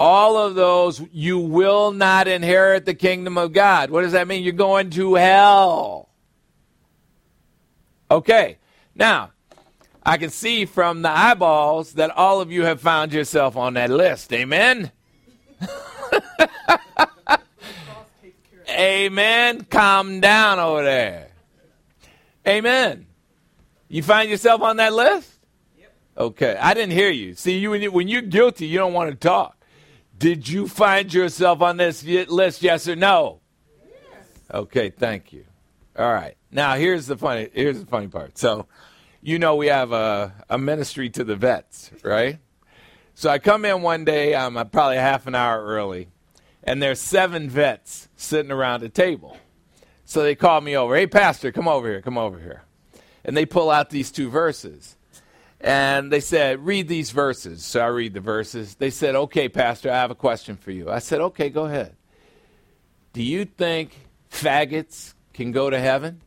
[0.00, 3.90] all of those, you will not inherit the kingdom of God.
[3.90, 4.42] What does that mean?
[4.42, 6.08] You're going to hell.
[8.10, 8.56] Okay,
[8.94, 9.32] now,
[10.02, 13.90] I can see from the eyeballs that all of you have found yourself on that
[13.90, 14.32] list.
[14.32, 14.90] Amen?
[18.70, 19.64] Amen.
[19.64, 21.30] Calm down over there.
[22.46, 23.06] Amen.
[23.88, 25.30] You find yourself on that list?
[25.78, 25.92] Yep.
[26.16, 27.34] Okay, I didn't hear you.
[27.34, 29.56] See, you when you're guilty, you don't want to talk.
[30.16, 33.40] Did you find yourself on this list, yes or no?
[33.84, 34.28] Yes.
[34.52, 35.44] Okay, thank you.
[35.98, 36.36] All right.
[36.50, 38.38] Now here's the funny here's the funny part.
[38.38, 38.66] So,
[39.22, 42.38] you know we have a, a ministry to the vets, right?
[43.14, 46.08] So I come in one day, um, I'm probably half an hour early,
[46.70, 49.36] and there's seven vets sitting around a table.
[50.04, 50.94] So they call me over.
[50.94, 52.00] Hey, pastor, come over here.
[52.00, 52.62] Come over here.
[53.24, 54.96] And they pull out these two verses.
[55.60, 57.64] And they said, read these verses.
[57.64, 58.76] So I read the verses.
[58.76, 60.88] They said, okay, Pastor, I have a question for you.
[60.88, 61.96] I said, okay, go ahead.
[63.14, 63.98] Do you think
[64.30, 66.22] faggots can go to heaven?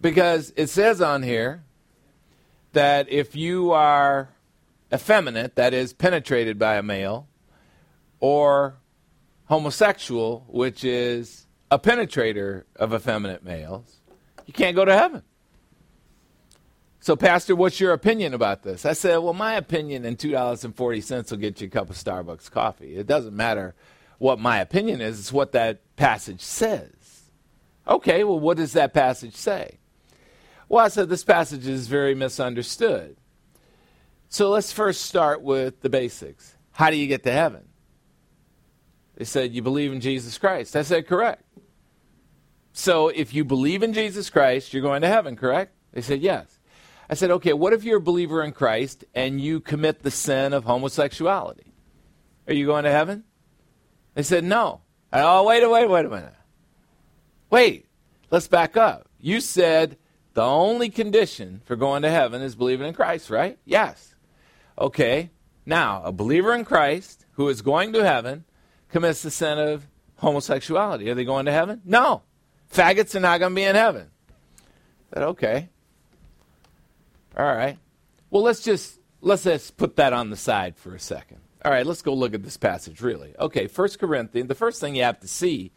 [0.00, 1.64] Because it says on here
[2.72, 4.30] that if you are
[4.92, 7.28] effeminate, that is, penetrated by a male,
[8.20, 8.78] or
[9.46, 14.00] homosexual, which is a penetrator of effeminate males,
[14.46, 15.22] you can't go to heaven.
[17.00, 18.84] So, Pastor, what's your opinion about this?
[18.84, 22.96] I said, Well, my opinion in $2.40 will get you a cup of Starbucks coffee.
[22.96, 23.74] It doesn't matter
[24.18, 27.30] what my opinion is, it's what that passage says.
[27.86, 29.78] Okay, well, what does that passage say?
[30.68, 33.16] Well, I said this passage is very misunderstood.
[34.28, 36.54] So let's first start with the basics.
[36.72, 37.68] How do you get to heaven?
[39.16, 40.76] They said, You believe in Jesus Christ.
[40.76, 41.42] I said, Correct.
[42.72, 45.74] So if you believe in Jesus Christ, you're going to heaven, correct?
[45.92, 46.58] They said, Yes.
[47.10, 50.52] I said, Okay, what if you're a believer in Christ and you commit the sin
[50.52, 51.72] of homosexuality?
[52.46, 53.24] Are you going to heaven?
[54.14, 54.82] They said, No.
[55.10, 56.34] I, oh, wait, wait, wait a minute.
[57.50, 57.86] Wait,
[58.30, 59.08] let's back up.
[59.18, 59.96] You said
[60.34, 63.58] the only condition for going to heaven is believing in Christ, right?
[63.64, 64.07] Yes.
[64.78, 65.30] Okay.
[65.66, 68.44] Now, a believer in Christ who is going to heaven
[68.88, 69.86] commits the sin of
[70.16, 71.10] homosexuality.
[71.10, 71.82] Are they going to heaven?
[71.84, 72.22] No.
[72.72, 74.10] Faggots are not going to be in heaven.
[75.10, 75.68] But okay.
[77.36, 77.78] All right.
[78.30, 81.38] Well, let's just let's just put that on the side for a second.
[81.64, 83.34] All right, let's go look at this passage really.
[83.38, 85.72] Okay, First Corinthians, the first thing you have to see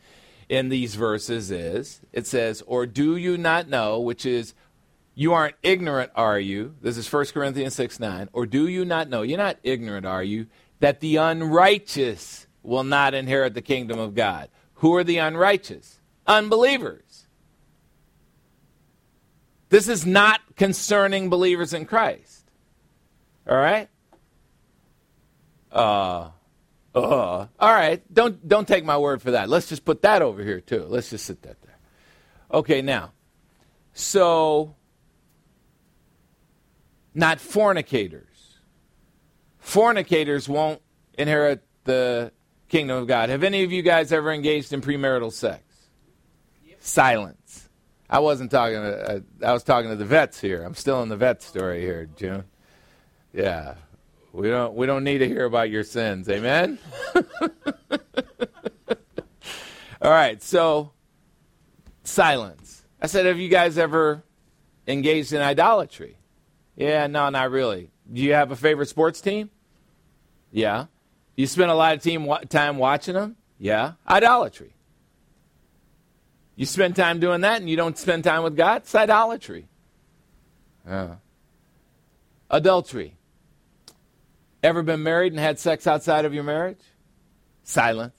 [0.48, 4.53] in these verses is it says, Or do you not know, which is,
[5.14, 6.76] you aren't ignorant, are you?
[6.82, 8.30] This is 1 Corinthians 6 9.
[8.34, 10.48] Or do you not know, you're not ignorant, are you,
[10.80, 14.50] that the unrighteous will not inherit the kingdom of God?
[14.76, 16.00] Who are the unrighteous?
[16.26, 17.28] Unbelievers.
[19.70, 22.50] This is not concerning believers in Christ.
[23.48, 23.90] All right?
[25.72, 26.30] Uh,
[26.94, 28.02] uh, all right.
[28.14, 29.48] Don't don't take my word for that.
[29.48, 30.86] Let's just put that over here too.
[30.90, 31.78] Let's just sit that there.
[32.52, 33.14] Okay, now.
[33.94, 34.76] So
[37.14, 38.58] not fornicators.
[39.60, 40.82] Fornicators won't
[41.18, 42.32] inherit the
[42.70, 43.30] kingdom of God.
[43.30, 45.64] Have any of you guys ever engaged in premarital sex?
[46.80, 47.70] Silence.
[48.10, 50.64] I wasn't talking to, uh, I was talking to the vets here.
[50.64, 52.44] I'm still in the vet story here, June.
[53.34, 53.76] Yeah.
[54.34, 56.30] We don't we don't need to hear about your sins.
[56.30, 56.80] Amen.
[60.02, 60.94] All right, so
[62.04, 62.84] silence.
[63.02, 64.24] I said, have you guys ever
[64.88, 66.18] engaged in idolatry?
[66.82, 67.91] Yeah, no, not really.
[68.12, 69.52] Do you have a favorite sports team?
[70.52, 70.88] Yeah.
[71.36, 73.36] You spend a lot of team time watching them?
[73.60, 73.94] Yeah.
[74.08, 74.74] Idolatry.
[76.56, 78.78] You spend time doing that and you don't spend time with God?
[78.78, 79.68] It's idolatry.
[80.88, 81.16] Yeah.
[82.49, 83.16] Adultery.
[84.64, 86.82] Ever been married and had sex outside of your marriage?
[87.64, 88.16] Silence.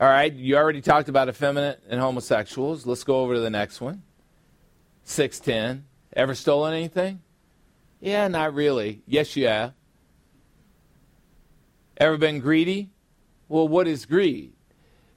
[0.00, 2.86] All right, you already talked about effeminate and homosexuals.
[2.86, 4.02] Let's go over to the next one.
[5.04, 5.84] 610.
[6.14, 7.20] Ever stolen anything?
[8.00, 9.02] Yeah, not really.
[9.06, 9.74] Yes, you have.
[11.96, 12.90] Ever been greedy?
[13.48, 14.52] Well, what is greed?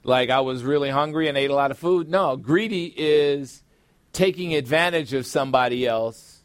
[0.02, 2.08] Like I was really hungry and ate a lot of food?
[2.08, 3.62] No, greedy is
[4.12, 6.42] taking advantage of somebody else,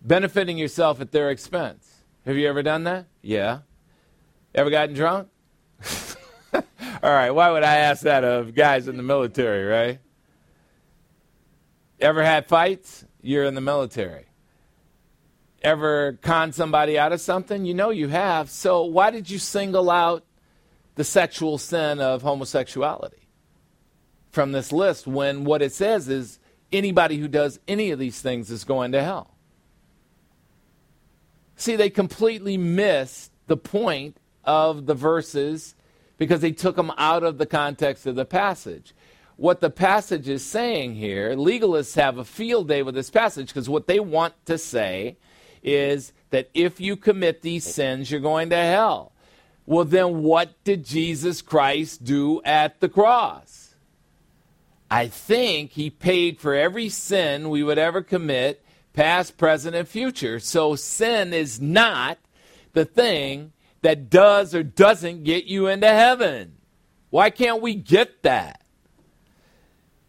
[0.00, 2.02] benefiting yourself at their expense.
[2.24, 3.06] Have you ever done that?
[3.20, 3.60] Yeah.
[4.54, 5.28] Ever gotten drunk?
[6.54, 6.62] All
[7.02, 9.98] right, why would I ask that of guys in the military, right?
[12.00, 13.04] Ever had fights?
[13.22, 14.26] You're in the military.
[15.62, 17.64] Ever con somebody out of something?
[17.64, 18.50] You know you have.
[18.50, 20.24] So why did you single out
[20.96, 23.28] the sexual sin of homosexuality
[24.30, 26.40] from this list when what it says is
[26.72, 29.36] anybody who does any of these things is going to hell?
[31.54, 35.76] See, they completely missed the point of the verses
[36.18, 38.94] because they took them out of the context of the passage.
[39.42, 43.68] What the passage is saying here, legalists have a field day with this passage because
[43.68, 45.16] what they want to say
[45.64, 49.10] is that if you commit these sins, you're going to hell.
[49.66, 53.74] Well, then what did Jesus Christ do at the cross?
[54.88, 60.38] I think he paid for every sin we would ever commit, past, present, and future.
[60.38, 62.18] So sin is not
[62.74, 66.58] the thing that does or doesn't get you into heaven.
[67.10, 68.61] Why can't we get that?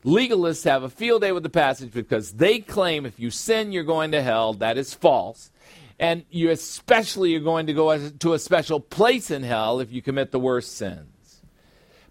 [0.03, 3.83] Legalists have a field day with the passage because they claim if you sin, you're
[3.83, 4.53] going to hell.
[4.53, 5.49] That is false.
[5.97, 10.01] And you especially are going to go to a special place in hell if you
[10.01, 11.41] commit the worst sins.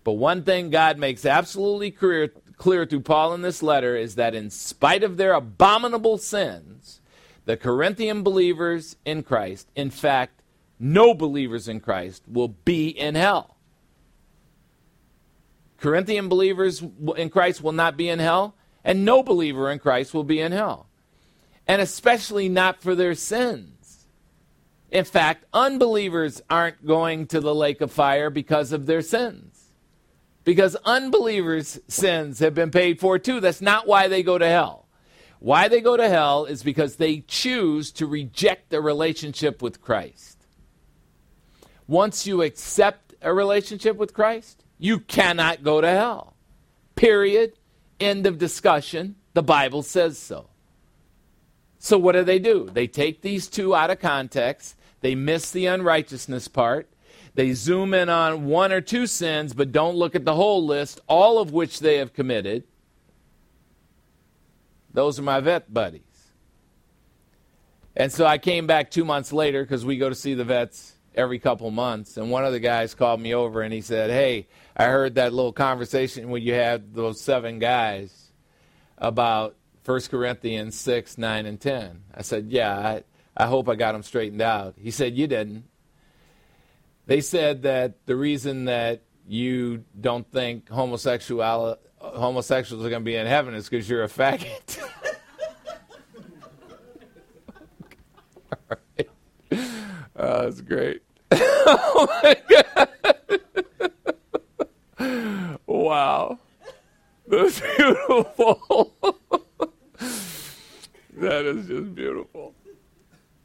[0.04, 4.34] But one thing God makes absolutely clear, clear through Paul in this letter is that
[4.34, 7.00] in spite of their abominable sins,
[7.44, 10.42] the Corinthian believers in Christ, in fact,
[10.78, 13.51] no believers in Christ, will be in hell.
[15.82, 16.80] Corinthian believers
[17.16, 18.54] in Christ will not be in hell,
[18.84, 20.86] and no believer in Christ will be in hell.
[21.66, 24.06] And especially not for their sins.
[24.92, 29.72] In fact, unbelievers aren't going to the lake of fire because of their sins.
[30.44, 33.40] Because unbelievers' sins have been paid for too.
[33.40, 34.86] That's not why they go to hell.
[35.40, 40.46] Why they go to hell is because they choose to reject a relationship with Christ.
[41.88, 46.34] Once you accept a relationship with Christ, you cannot go to hell.
[46.96, 47.52] Period.
[48.00, 49.14] End of discussion.
[49.32, 50.48] The Bible says so.
[51.78, 52.68] So, what do they do?
[52.68, 56.88] They take these two out of context, they miss the unrighteousness part,
[57.34, 61.00] they zoom in on one or two sins, but don't look at the whole list,
[61.06, 62.64] all of which they have committed.
[64.92, 66.02] Those are my vet buddies.
[67.94, 70.94] And so I came back two months later because we go to see the vets
[71.14, 72.16] every couple months.
[72.16, 74.46] And one of the guys called me over and he said, Hey,
[74.76, 78.32] I heard that little conversation when you had those seven guys
[78.98, 82.02] about 1 Corinthians 6, 9, and 10.
[82.14, 83.04] I said, Yeah, I,
[83.36, 84.74] I hope I got them straightened out.
[84.78, 85.64] He said, You didn't.
[87.06, 93.16] They said that the reason that you don't think homosexual, homosexuals are going to be
[93.16, 94.78] in heaven is because you're a faggot.
[100.14, 101.02] Oh, that's great.
[101.32, 103.16] oh my God.
[105.66, 106.38] Wow.
[107.26, 108.92] That's beautiful.
[111.16, 112.54] that is just beautiful.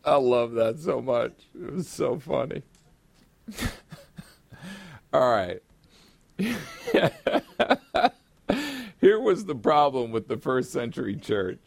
[0.03, 1.33] I love that so much.
[1.53, 2.63] It was so funny.
[5.13, 5.61] All right.
[8.99, 11.59] Here was the problem with the first century church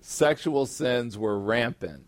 [0.00, 2.04] sexual sins were rampant,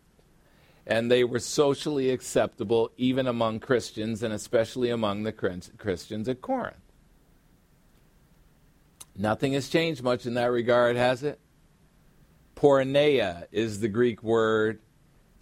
[0.87, 6.86] and they were socially acceptable even among Christians, and especially among the Christians at Corinth.
[9.17, 11.41] Nothing has changed much in that regard, has it?
[12.55, 14.81] Porneia is the Greek word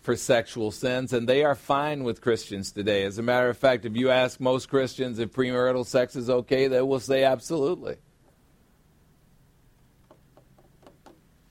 [0.01, 3.05] for sexual sins, and they are fine with Christians today.
[3.05, 6.69] As a matter of fact, if you ask most Christians if premarital sex is okay,
[6.69, 7.97] they will say absolutely.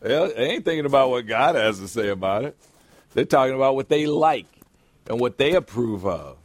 [0.01, 2.57] They ain't thinking about what God has to say about it.
[3.13, 4.47] They're talking about what they like
[5.07, 6.37] and what they approve of.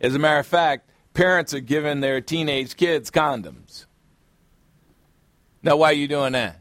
[0.00, 3.86] As a matter of fact, parents are giving their teenage kids condoms.
[5.62, 6.60] Now, why are you doing that?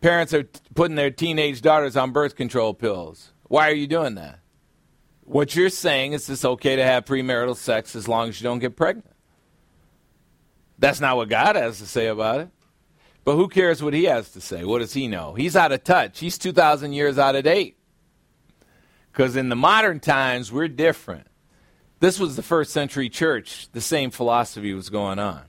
[0.00, 3.32] Parents are t- putting their teenage daughters on birth control pills.
[3.44, 4.40] Why are you doing that?
[5.24, 8.58] What you're saying is it's okay to have premarital sex as long as you don't
[8.58, 9.14] get pregnant.
[10.78, 12.48] That's not what God has to say about it.
[13.24, 14.64] But who cares what he has to say?
[14.64, 15.34] What does he know?
[15.34, 16.20] He's out of touch.
[16.20, 17.76] He's 2,000 years out of date.
[19.12, 21.26] Because in the modern times, we're different.
[22.00, 25.42] This was the first century church, the same philosophy was going on.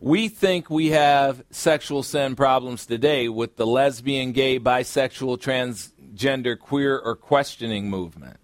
[0.00, 6.98] We think we have sexual sin problems today with the lesbian, gay, bisexual, transgender, queer,
[6.98, 8.36] or questioning movement.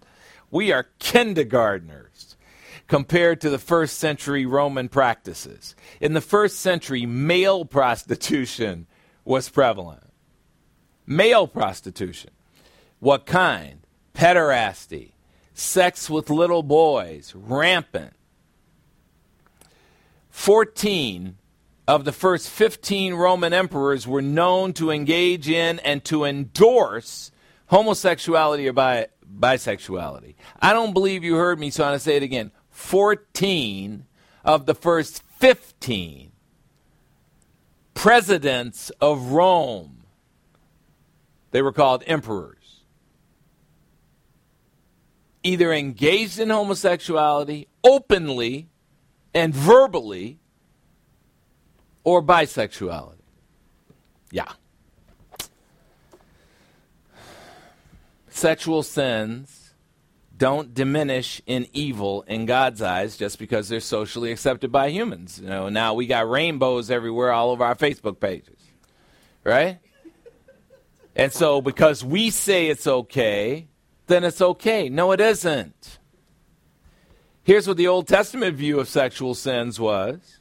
[0.49, 2.37] We are kindergartners
[2.87, 5.75] compared to the first century Roman practices.
[6.01, 8.87] In the first century, male prostitution
[9.23, 10.03] was prevalent.
[11.05, 12.31] Male prostitution.
[12.99, 13.81] What kind?
[14.15, 15.11] Pederasty,
[15.53, 18.13] sex with little boys, rampant.
[20.29, 21.37] 14
[21.87, 27.31] of the first 15 Roman emperors were known to engage in and to endorse
[27.67, 29.07] homosexuality or bi-
[29.39, 30.35] bisexuality.
[30.61, 32.51] I don't believe you heard me, so I'm going to say it again.
[32.69, 34.05] 14
[34.45, 36.31] of the first 15
[37.93, 40.03] presidents of Rome,
[41.51, 42.81] they were called emperors,
[45.43, 48.69] either engaged in homosexuality openly
[49.33, 50.39] and verbally
[52.03, 53.21] or bisexuality.
[54.31, 54.51] Yeah.
[58.29, 59.73] Sexual sins
[60.35, 65.39] don't diminish in evil in God's eyes just because they're socially accepted by humans.
[65.39, 68.59] You know, now we got rainbows everywhere all over our Facebook pages.
[69.43, 69.79] Right?
[71.15, 73.67] And so because we say it's okay,
[74.07, 74.89] then it's okay.
[74.89, 75.99] No, it isn't.
[77.43, 80.39] Here's what the Old Testament view of sexual sins was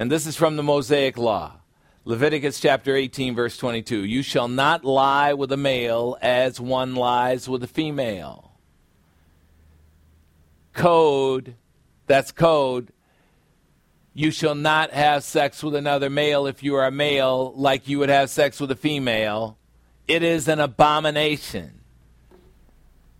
[0.00, 1.60] and this is from the Mosaic Law.
[2.06, 4.06] Leviticus chapter 18, verse 22.
[4.06, 8.52] You shall not lie with a male as one lies with a female.
[10.72, 11.54] Code,
[12.06, 12.94] that's code.
[14.14, 17.98] You shall not have sex with another male if you are a male, like you
[17.98, 19.58] would have sex with a female.
[20.08, 21.82] It is an abomination.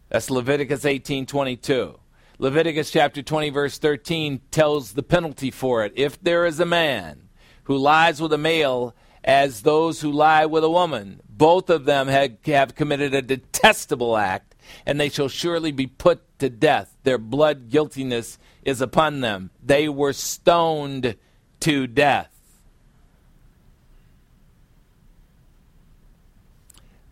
[0.09, 2.00] That's Leviticus 18, 22.
[2.41, 5.93] Leviticus chapter 20, verse 13 tells the penalty for it.
[5.95, 7.29] If there is a man
[7.65, 12.09] who lies with a male as those who lie with a woman, both of them
[12.09, 14.55] have, committed a detestable act,
[14.87, 16.97] and they shall surely be put to death.
[17.03, 19.51] Their blood guiltiness is upon them.
[19.63, 21.17] They were stoned
[21.61, 22.31] to death.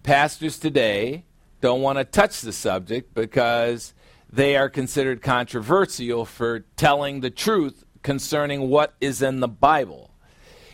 [0.03, 1.27] Pastors today
[1.61, 3.93] don't want to touch the subject because
[4.31, 10.11] they are considered controversial for telling the truth concerning what is in the Bible.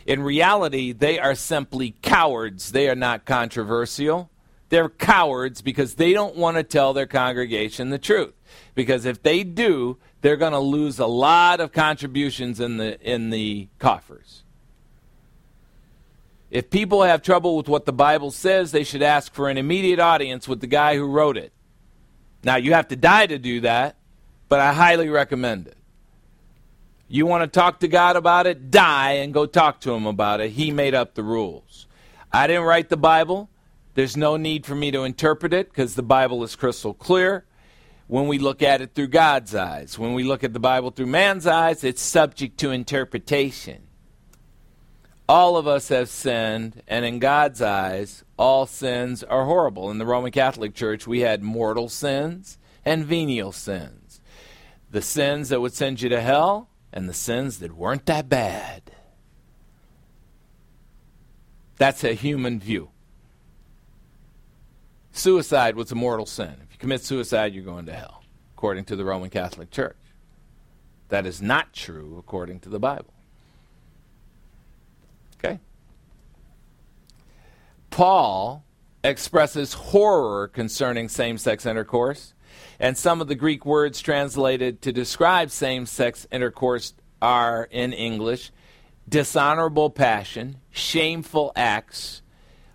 [0.05, 2.71] In reality, they are simply cowards.
[2.71, 4.29] They are not controversial.
[4.69, 8.33] They're cowards because they don't want to tell their congregation the truth.
[8.75, 13.29] Because if they do, they're going to lose a lot of contributions in the in
[13.29, 14.43] the coffers.
[16.51, 19.99] If people have trouble with what the Bible says, they should ask for an immediate
[19.99, 21.51] audience with the guy who wrote it.
[22.45, 23.97] Now, you have to die to do that,
[24.49, 25.75] but I highly recommend it.
[27.07, 28.69] You want to talk to God about it?
[28.69, 30.51] Die and go talk to Him about it.
[30.51, 31.87] He made up the rules.
[32.31, 33.49] I didn't write the Bible.
[33.95, 37.45] There's no need for me to interpret it because the Bible is crystal clear
[38.05, 39.97] when we look at it through God's eyes.
[39.97, 43.84] When we look at the Bible through man's eyes, it's subject to interpretation.
[45.27, 49.89] All of us have sinned, and in God's eyes, all sins are horrible.
[49.89, 54.21] In the Roman Catholic Church, we had mortal sins and venial sins.
[54.91, 58.83] The sins that would send you to hell and the sins that weren't that bad.
[61.77, 62.89] That's a human view.
[65.11, 66.55] Suicide was a mortal sin.
[66.63, 68.23] If you commit suicide, you're going to hell,
[68.55, 69.97] according to the Roman Catholic Church.
[71.09, 73.13] That is not true according to the Bible.
[75.37, 75.59] Okay?
[77.95, 78.65] Paul
[79.05, 82.33] expresses horror concerning same sex intercourse,
[82.77, 88.51] and some of the Greek words translated to describe same sex intercourse are in English
[89.07, 92.21] dishonorable passion, shameful acts,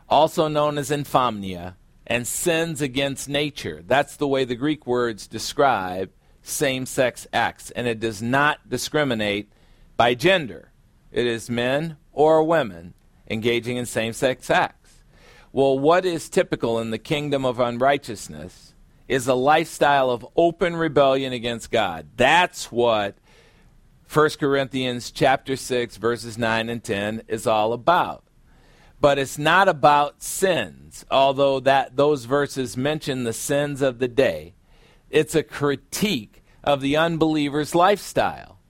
[0.09, 1.75] also known as infamia,
[2.07, 3.83] and sins against nature.
[3.87, 9.53] That's the way the Greek words describe same sex acts, and it does not discriminate
[9.99, 10.73] by gender.
[11.13, 12.95] It is men or women
[13.29, 14.80] engaging in same sex acts.
[15.53, 18.75] Well, what is typical in the kingdom of unrighteousness
[19.09, 22.07] is a lifestyle of open rebellion against God.
[22.17, 23.17] That's what
[24.13, 28.23] 1 Corinthians chapter 6 verses 9 and 10 is all about.
[29.01, 34.55] But it's not about sins, although that those verses mention the sins of the day.
[35.11, 38.61] It's a critique of the unbeliever's lifestyle.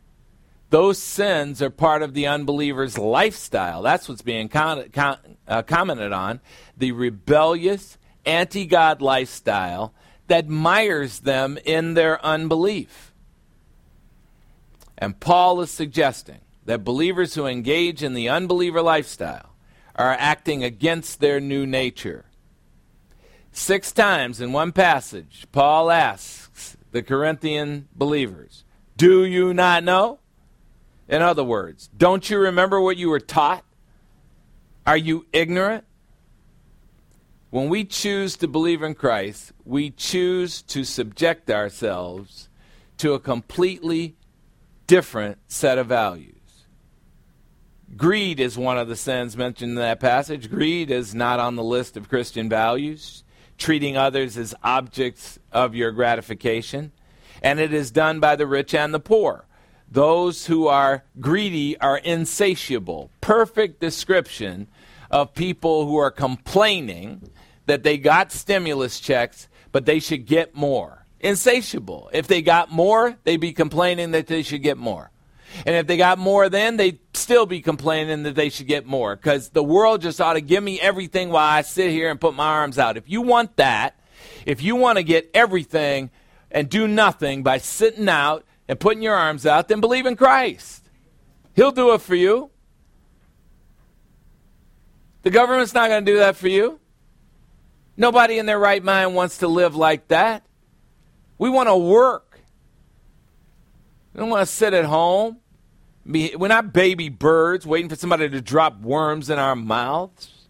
[0.71, 3.83] Those sins are part of the unbeliever's lifestyle.
[3.83, 6.41] That's what's being con- con- uh, commented on.
[6.81, 9.95] The rebellious, anti God lifestyle
[10.27, 13.13] that mires them in their unbelief.
[14.97, 19.55] And Paul is suggesting that believers who engage in the unbeliever lifestyle
[19.95, 22.25] are acting against their new nature.
[23.53, 28.65] Six times in one passage, Paul asks the Corinthian believers,
[28.97, 30.21] Do you not know?
[31.09, 33.65] In other words, don't you remember what you were taught?
[34.87, 35.85] Are you ignorant?
[37.51, 42.49] When we choose to believe in Christ, we choose to subject ourselves
[42.99, 44.15] to a completely
[44.87, 46.37] different set of values.
[47.97, 50.49] Greed is one of the sins mentioned in that passage.
[50.49, 53.25] Greed is not on the list of Christian values.
[53.59, 56.93] Treating others as objects of your gratification.
[57.43, 59.47] And it is done by the rich and the poor.
[59.91, 63.11] Those who are greedy are insatiable.
[63.21, 64.69] Perfect description
[65.11, 67.29] of people who are complaining
[67.67, 71.07] that they got stimulus checks, but they should get more.
[71.21, 72.11] Insatiable.
[72.13, 75.11] If they got more, they'd be complaining that they should get more.
[75.67, 79.17] And if they got more then, they'd still be complaining that they should get more.
[79.17, 82.35] Because the world just ought to give me everything while I sit here and put
[82.35, 82.97] my arms out.
[82.97, 83.99] If you want that,
[84.47, 86.11] if you want to get everything
[86.51, 90.89] and do nothing by sitting out and putting your arms out, then believe in Christ.
[91.55, 92.51] He'll do it for you.
[95.23, 96.81] The government's not going to do that for you.
[97.97, 100.45] Nobody in their right mind wants to live like that.
[101.39, 102.41] We want to work.
[104.13, 105.39] We don't want to sit at home.
[106.05, 110.49] We're not baby birds waiting for somebody to drop worms in our mouths.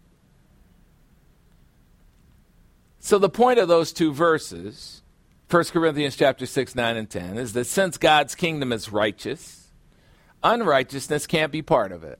[2.99, 5.01] So the point of those two verses
[5.51, 9.67] 1 Corinthians chapter 6, 9, and 10 is that since God's kingdom is righteous,
[10.43, 12.19] unrighteousness can't be part of it.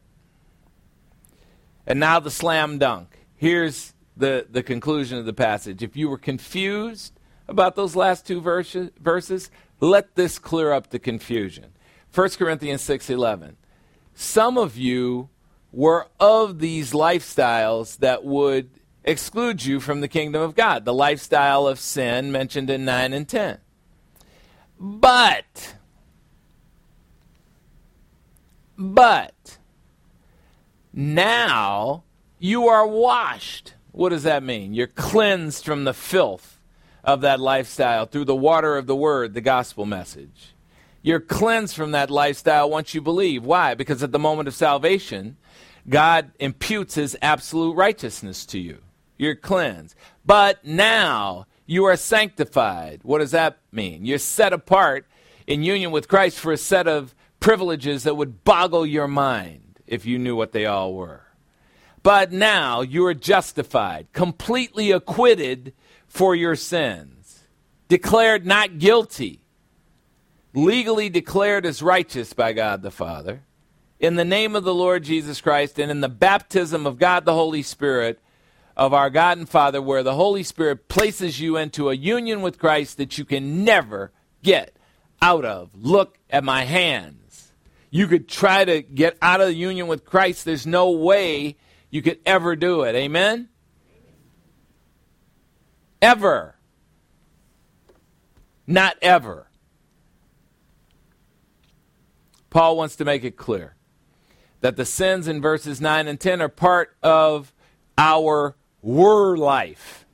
[1.87, 3.19] And now the slam dunk.
[3.35, 5.81] Here's the, the conclusion of the passage.
[5.81, 7.13] If you were confused
[7.47, 11.73] about those last two verses, verses, let this clear up the confusion.
[12.13, 13.55] 1 Corinthians 6:11.
[14.13, 15.29] Some of you
[15.71, 18.69] were of these lifestyles that would
[19.03, 23.27] exclude you from the kingdom of God, the lifestyle of sin mentioned in 9 and
[23.27, 23.57] 10.
[24.79, 25.75] But,
[28.77, 29.57] but,
[30.93, 32.03] now
[32.39, 33.75] you are washed.
[33.91, 34.73] What does that mean?
[34.73, 36.59] You're cleansed from the filth
[37.03, 40.53] of that lifestyle through the water of the word, the gospel message.
[41.01, 43.43] You're cleansed from that lifestyle once you believe.
[43.43, 43.73] Why?
[43.73, 45.37] Because at the moment of salvation,
[45.89, 48.81] God imputes his absolute righteousness to you
[49.21, 49.95] you're cleansed.
[50.25, 53.01] But now you are sanctified.
[53.03, 54.03] What does that mean?
[54.03, 55.05] You're set apart
[55.45, 60.07] in union with Christ for a set of privileges that would boggle your mind if
[60.07, 61.21] you knew what they all were.
[62.03, 65.73] But now you are justified, completely acquitted
[66.07, 67.43] for your sins,
[67.87, 69.41] declared not guilty,
[70.53, 73.43] legally declared as righteous by God the Father,
[73.99, 77.33] in the name of the Lord Jesus Christ and in the baptism of God the
[77.33, 78.19] Holy Spirit
[78.75, 82.57] of our God and Father, where the Holy Spirit places you into a union with
[82.57, 84.11] Christ that you can never
[84.41, 84.75] get
[85.21, 85.69] out of.
[85.75, 87.51] Look at my hands.
[87.91, 90.45] You could try to get out of the union with Christ.
[90.45, 91.57] There's no way
[91.91, 92.95] you could ever do it.
[92.95, 93.49] Amen?
[96.01, 96.55] Ever.
[98.65, 99.47] Not ever.
[102.49, 103.75] Paul wants to make it clear
[104.61, 107.53] that the sins in verses 9 and 10 are part of
[107.97, 110.05] our were life,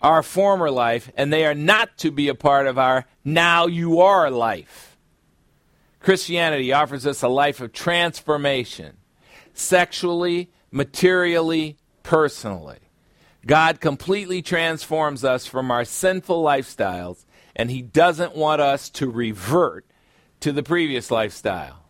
[0.00, 4.00] our former life, and they are not to be a part of our now you
[4.00, 4.96] are life.
[6.00, 8.96] Christianity offers us a life of transformation,
[9.52, 12.78] sexually, materially, personally.
[13.46, 17.24] God completely transforms us from our sinful lifestyles,
[17.54, 19.86] and He doesn't want us to revert
[20.40, 21.84] to the previous lifestyle.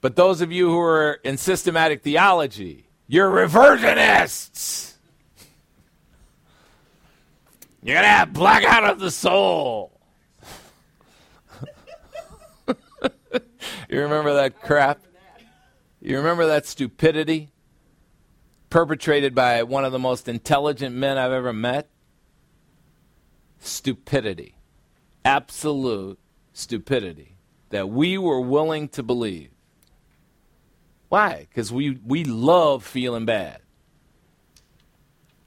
[0.00, 4.94] But those of you who are in systematic theology, you're reversionists.
[7.82, 9.92] You're going to have blackout of the soul.
[12.68, 15.05] you remember that crap?
[16.06, 17.50] You remember that stupidity
[18.70, 21.88] perpetrated by one of the most intelligent men I've ever met?
[23.58, 24.54] Stupidity.
[25.24, 26.20] Absolute
[26.52, 27.34] stupidity
[27.70, 29.50] that we were willing to believe.
[31.08, 31.48] Why?
[31.50, 33.58] Because we, we love feeling bad.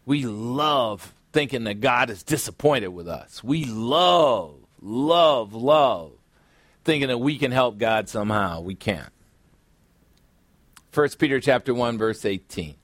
[0.06, 3.42] We love thinking that God is disappointed with us.
[3.42, 6.12] We love, love, love
[6.84, 8.60] thinking that we can help God somehow.
[8.60, 9.14] We can't.
[10.94, 12.76] 1 Peter chapter 1 verse 18.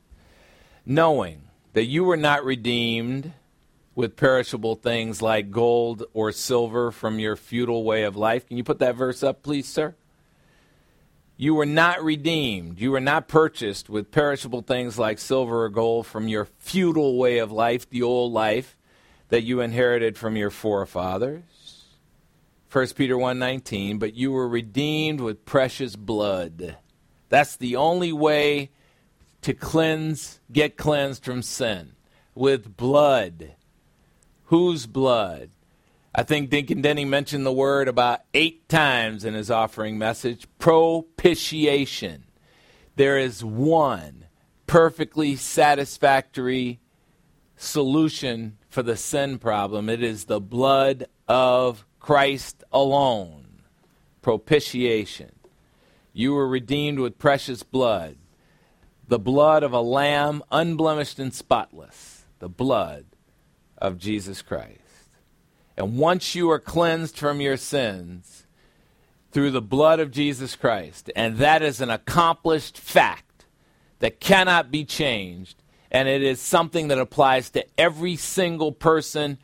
[0.86, 1.42] Knowing
[1.74, 3.34] that you were not redeemed
[3.96, 8.46] with perishable things like gold or silver from your futile way of life.
[8.46, 9.96] Can you put that verse up, please, sir?
[11.38, 12.80] You were not redeemed.
[12.80, 17.40] You were not purchased with perishable things like silver or gold from your futile way
[17.40, 18.78] of life, the old life
[19.30, 21.86] that you inherited from your forefathers.
[22.70, 26.78] 1 Peter 1:19, but you were redeemed with precious blood.
[27.36, 28.72] That's the only way
[29.42, 31.92] to cleanse, get cleansed from sin,
[32.34, 33.56] with blood.
[34.46, 35.50] Whose blood?
[36.16, 42.24] I think Deacon Denny mentioned the word about eight times in his offering message propitiation.
[42.96, 44.28] There is one
[44.66, 46.80] perfectly satisfactory
[47.58, 53.64] solution for the sin problem it is the blood of Christ alone.
[54.22, 55.35] Propitiation.
[56.18, 58.16] You were redeemed with precious blood,
[59.06, 63.04] the blood of a lamb unblemished and spotless, the blood
[63.78, 64.80] of Jesus Christ.
[65.76, 68.48] And once you are cleansed from your sins
[69.34, 73.46] through the blood of Jesus Christ, and that is an accomplished fact
[74.00, 75.62] that cannot be changed,
[75.92, 79.38] and it is something that applies to every single person,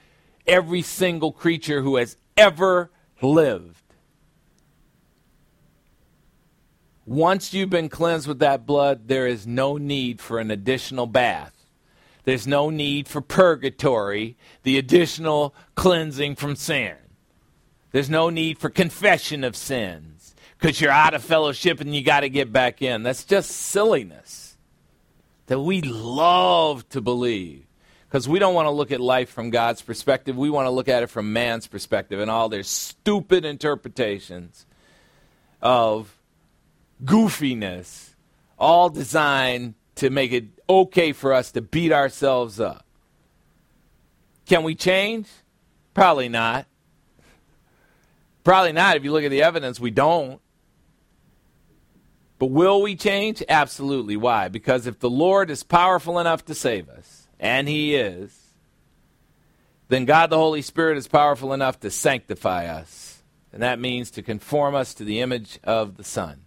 [0.48, 2.91] every single creature who has ever
[3.22, 3.80] lived.
[7.11, 11.53] Once you've been cleansed with that blood, there is no need for an additional bath.
[12.23, 16.95] There's no need for purgatory, the additional cleansing from sin.
[17.91, 22.21] There's no need for confession of sins because you're out of fellowship and you got
[22.21, 23.03] to get back in.
[23.03, 24.55] That's just silliness
[25.47, 27.65] that we love to believe
[28.07, 30.38] because we don't want to look at life from God's perspective.
[30.38, 34.65] We want to look at it from man's perspective and all their stupid interpretations
[35.61, 36.17] of
[37.03, 38.15] goofiness,
[38.57, 42.86] all designed to make it okay for us to beat ourselves up.
[44.45, 45.28] Can we change?
[45.94, 46.65] Probably not.
[48.44, 48.98] Probably not.
[48.98, 50.41] If you look at the evidence, we don't.
[52.40, 53.44] But will we change?
[53.48, 54.18] Absolutely.
[54.18, 54.48] Why?
[54.48, 58.36] Because if the Lord is powerful enough to save us, and He is,
[59.90, 63.22] then God the Holy Spirit is powerful enough to sanctify us.
[63.53, 66.45] And that means to conform us to the image of the Son.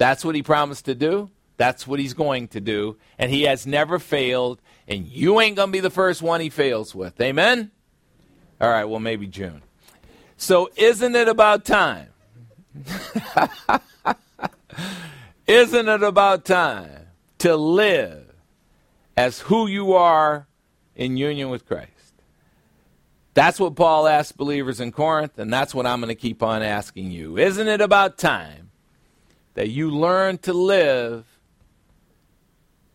[0.00, 1.30] That's what He promised to do.
[1.60, 2.96] That's what he's going to do.
[3.18, 4.62] And he has never failed.
[4.88, 7.20] And you ain't going to be the first one he fails with.
[7.20, 7.70] Amen?
[8.58, 9.60] All right, well, maybe June.
[10.38, 12.08] So, isn't it about time?
[15.46, 17.08] isn't it about time
[17.40, 18.24] to live
[19.18, 20.46] as who you are
[20.96, 21.90] in union with Christ?
[23.34, 26.62] That's what Paul asked believers in Corinth, and that's what I'm going to keep on
[26.62, 27.36] asking you.
[27.36, 28.69] Isn't it about time
[29.60, 31.38] that you learn to live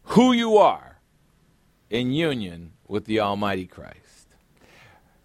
[0.02, 1.00] who you are
[1.92, 4.26] in union with the Almighty Christ.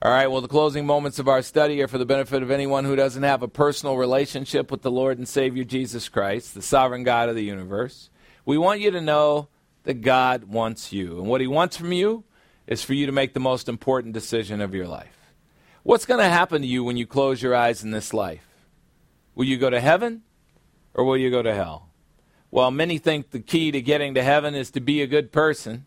[0.02, 2.84] All right, well, the closing moments of our study are for the benefit of anyone
[2.84, 7.04] who doesn't have a personal relationship with the Lord and Savior Jesus Christ, the sovereign
[7.04, 8.10] God of the universe.
[8.44, 9.48] We want you to know
[9.84, 11.20] that God wants you.
[11.20, 12.22] And what He wants from you
[12.66, 15.32] is for you to make the most important decision of your life.
[15.84, 18.46] What's going to happen to you when you close your eyes in this life?
[19.34, 20.20] Will you go to heaven
[20.94, 21.88] or will you go to hell?
[22.50, 25.86] Well, many think the key to getting to heaven is to be a good person,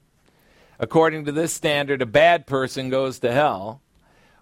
[0.80, 3.82] according to this standard, a bad person goes to hell,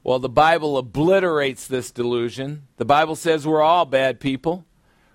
[0.03, 2.67] Well, the Bible obliterates this delusion.
[2.77, 4.65] The Bible says we're all bad people.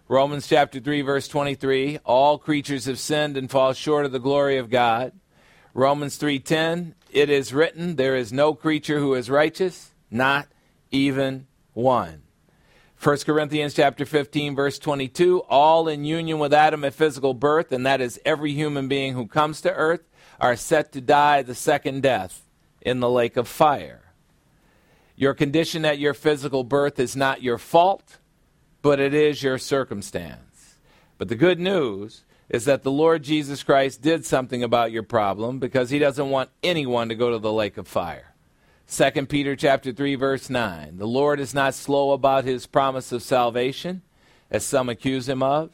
[0.09, 4.57] Romans chapter 3 verse 23, all creatures have sinned and fall short of the glory
[4.57, 5.13] of God.
[5.75, 10.47] Romans 3:10, it is written, there is no creature who is righteous, not
[10.93, 12.23] even one.
[13.03, 17.85] 1 Corinthians chapter 15 verse 22, all in union with Adam at physical birth, and
[17.85, 20.03] that is every human being who comes to earth
[20.41, 22.49] are set to die the second death
[22.81, 24.13] in the lake of fire.
[25.15, 28.19] Your condition at your physical birth is not your fault,
[28.83, 30.77] but it is your circumstance.
[31.19, 35.59] But the good news is that the Lord Jesus Christ did something about your problem
[35.59, 38.36] because he doesn't want anyone to go to the lake of fire.
[38.89, 40.99] 2 Peter chapter 3 verse 9.
[40.99, 44.03] The Lord is not slow about his promise of salvation,
[44.49, 45.71] as some accuse him of.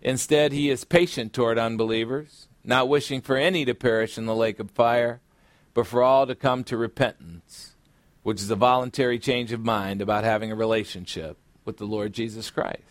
[0.00, 4.60] Instead, he is patient toward unbelievers, not wishing for any to perish in the lake
[4.60, 5.20] of fire,
[5.72, 7.74] but for all to come to repentance,
[8.22, 12.50] which is a voluntary change of mind about having a relationship with the Lord Jesus
[12.50, 12.82] Christ.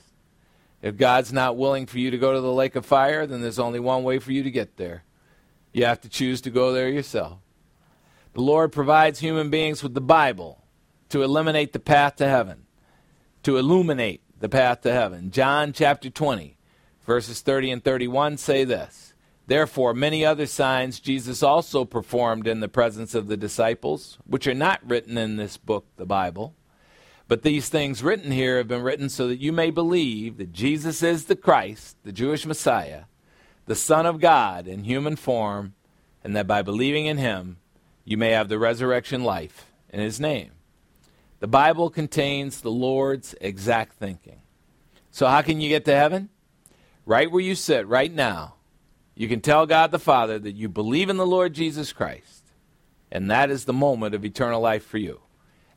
[0.82, 3.60] If God's not willing for you to go to the lake of fire, then there's
[3.60, 5.04] only one way for you to get there.
[5.72, 7.38] You have to choose to go there yourself.
[8.34, 10.64] The Lord provides human beings with the Bible
[11.10, 12.66] to eliminate the path to heaven,
[13.44, 15.32] to illuminate the path to heaven.
[15.32, 16.58] John chapter 20,
[17.06, 19.14] verses 30 and 31 say this
[19.46, 24.54] Therefore, many other signs Jesus also performed in the presence of the disciples, which are
[24.54, 26.56] not written in this book, the Bible
[27.28, 31.02] but these things written here have been written so that you may believe that Jesus
[31.02, 33.06] is the Christ, the Jewish Messiah,
[33.66, 35.74] the Son of God in human form,
[36.24, 37.58] and that by believing in him,
[38.06, 40.52] you may have the resurrection life in his name.
[41.40, 44.42] The Bible contains the Lord's exact thinking.
[45.12, 46.30] So, how can you get to heaven?
[47.06, 48.56] Right where you sit, right now,
[49.16, 52.46] you can tell God the Father that you believe in the Lord Jesus Christ,
[53.12, 55.20] and that is the moment of eternal life for you.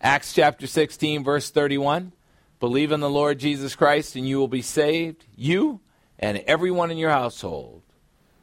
[0.00, 2.12] Acts chapter 16, verse 31.
[2.60, 5.80] Believe in the Lord Jesus Christ, and you will be saved, you
[6.18, 7.82] and everyone in your household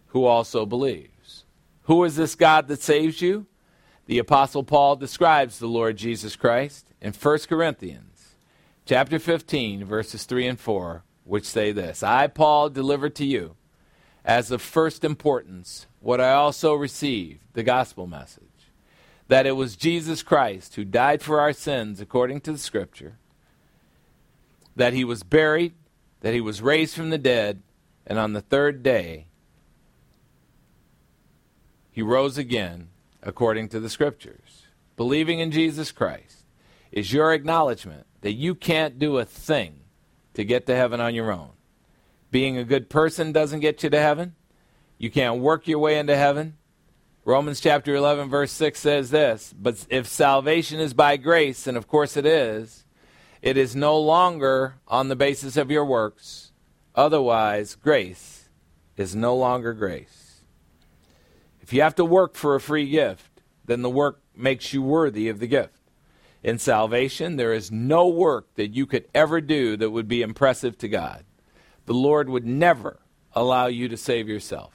[0.08, 1.46] who also believes.
[1.84, 3.48] Who is this God that saves you?
[4.06, 8.36] The apostle Paul describes the Lord Jesus Christ in 1 Corinthians
[8.86, 13.56] chapter 15 verses 3 and 4 which say this I Paul deliver to you
[14.26, 18.44] as of first importance what I also received the gospel message
[19.28, 23.18] that it was Jesus Christ who died for our sins according to the Scripture,
[24.76, 25.74] that he was buried,
[26.22, 27.62] that he was raised from the dead,
[28.06, 29.28] and on the third day
[31.92, 32.90] he rose again
[33.26, 34.68] according to the Scriptures.
[34.96, 36.46] Believing in Jesus Christ
[36.92, 39.82] is your acknowledgement that you can't do a thing
[40.34, 41.50] to get to heaven on your own.
[42.32, 44.36] Being a good person doesn't get you to heaven.
[44.98, 46.58] You can't work your way into heaven.
[47.26, 51.88] Romans chapter 11, verse 6 says this But if salvation is by grace, and of
[51.88, 52.86] course it is,
[53.42, 56.52] it is no longer on the basis of your works.
[56.96, 58.50] Otherwise, grace
[58.98, 60.23] is no longer grace.
[61.64, 65.30] If you have to work for a free gift, then the work makes you worthy
[65.30, 65.80] of the gift.
[66.44, 70.78] In salvation, there is no work that you could ever do that would be impressive
[70.80, 71.24] to God.
[71.86, 73.00] The Lord would never
[73.32, 74.74] allow you to save yourself.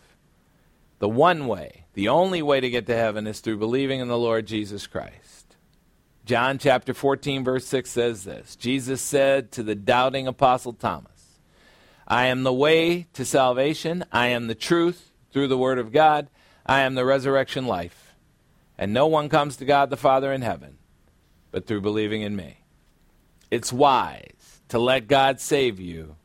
[0.98, 4.18] The one way, the only way to get to heaven is through believing in the
[4.18, 5.56] Lord Jesus Christ.
[6.24, 11.40] John chapter 14, verse 6 says this Jesus said to the doubting apostle Thomas,
[12.06, 16.28] I am the way to salvation, I am the truth through the word of God,
[16.68, 18.14] I am the resurrection life.
[18.76, 20.78] And no one comes to God the Father in heaven
[21.50, 22.58] but through believing in me.
[23.50, 26.16] It's wise to let God save you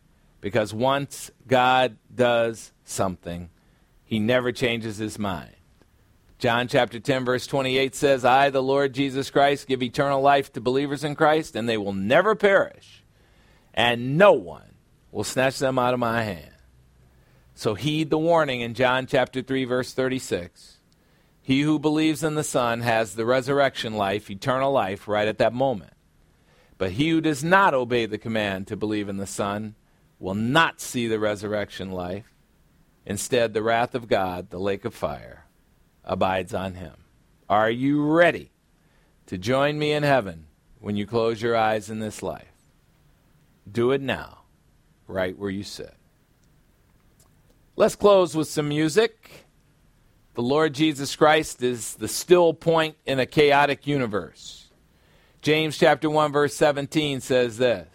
[0.41, 3.49] because once God does something,
[4.03, 5.55] he never changes his mind.
[6.37, 10.61] John chapter 10, verse 28 says, I, the Lord Jesus Christ, give eternal life to
[10.61, 13.03] believers in Christ, and they will never perish,
[13.73, 14.75] and no one
[15.09, 16.52] will snatch them out of my hand.
[17.55, 20.79] So heed the warning in John chapter 3, verse 36.
[21.41, 25.53] He who believes in the Son has the resurrection life, eternal life, right at that
[25.53, 25.93] moment.
[26.77, 29.75] But he who does not obey the command to believe in the Son
[30.19, 32.33] will not see the resurrection life
[33.05, 35.45] Instead, the wrath of God, the lake of fire,
[36.03, 36.93] abides on him.
[37.49, 38.51] Are you ready
[39.25, 40.47] to join me in heaven
[40.79, 42.47] when you close your eyes in this life?
[43.69, 44.39] Do it now,
[45.07, 45.95] right where you sit.
[47.75, 49.47] Let's close with some music.
[50.35, 54.69] The Lord Jesus Christ is the still point in a chaotic universe.
[55.41, 57.87] James chapter 1 verse 17 says this.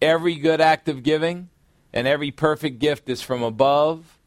[0.00, 1.48] Every good act of giving
[1.92, 4.20] and every perfect gift is from above,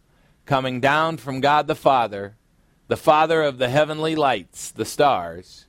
[0.46, 2.36] coming down from God the Father,
[2.90, 5.66] the Father of the heavenly lights, the stars,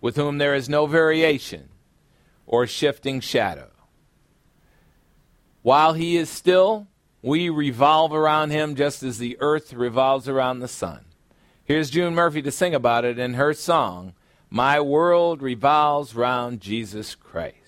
[0.00, 1.68] with whom there is no variation
[2.48, 3.70] or shifting shadow.
[5.62, 6.88] While he is still,
[7.24, 11.06] we revolve around him just as the earth revolves around the sun.
[11.64, 14.12] Here's June Murphy to sing about it in her song,
[14.50, 17.63] My World Revolves Round Jesus Christ.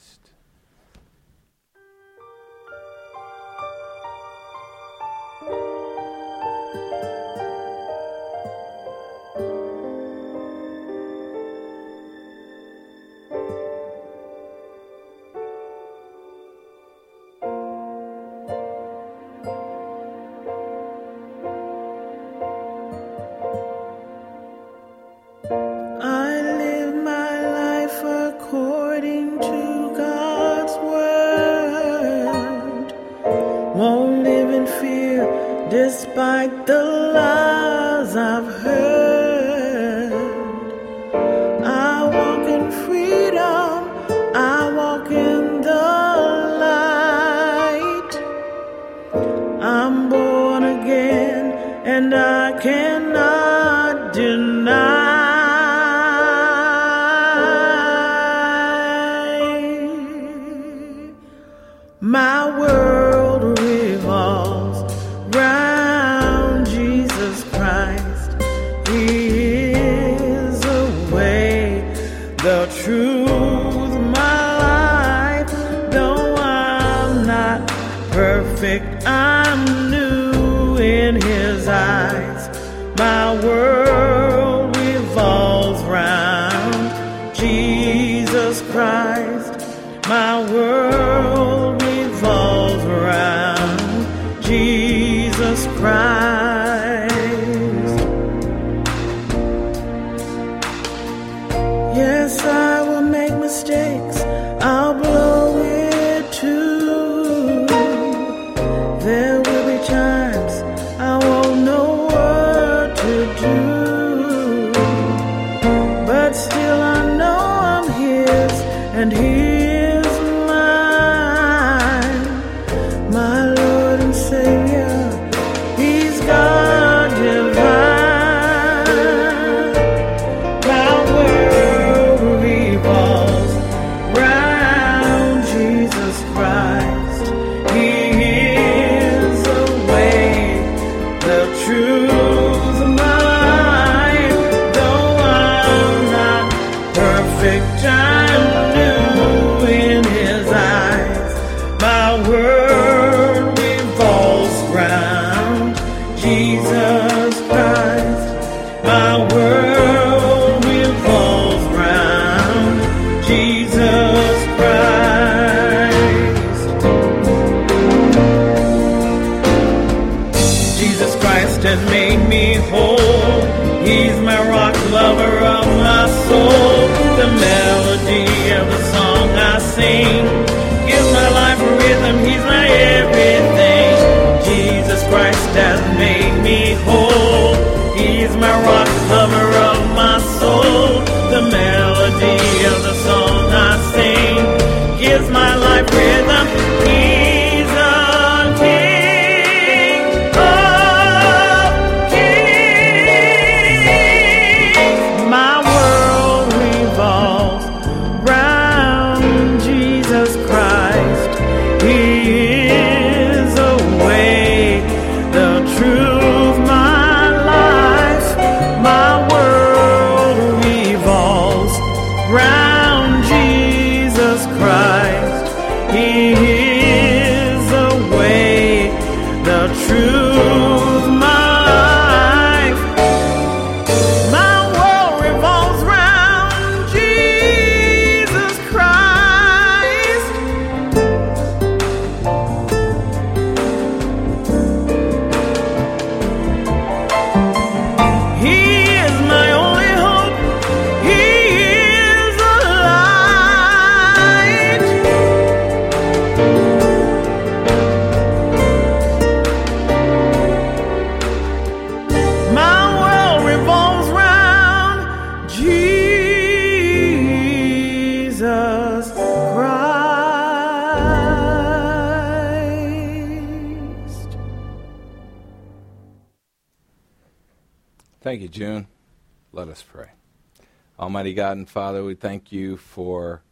[281.17, 283.43] Almighty God and Father, we thank you for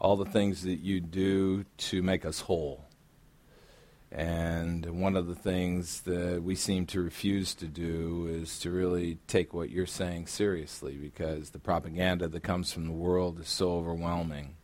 [0.00, 2.86] all the things that you do to make us whole.
[4.10, 9.18] And one of the things that we seem to refuse to do is to really
[9.26, 13.72] take what you're saying seriously because the propaganda that comes from the world is so
[13.72, 14.54] overwhelming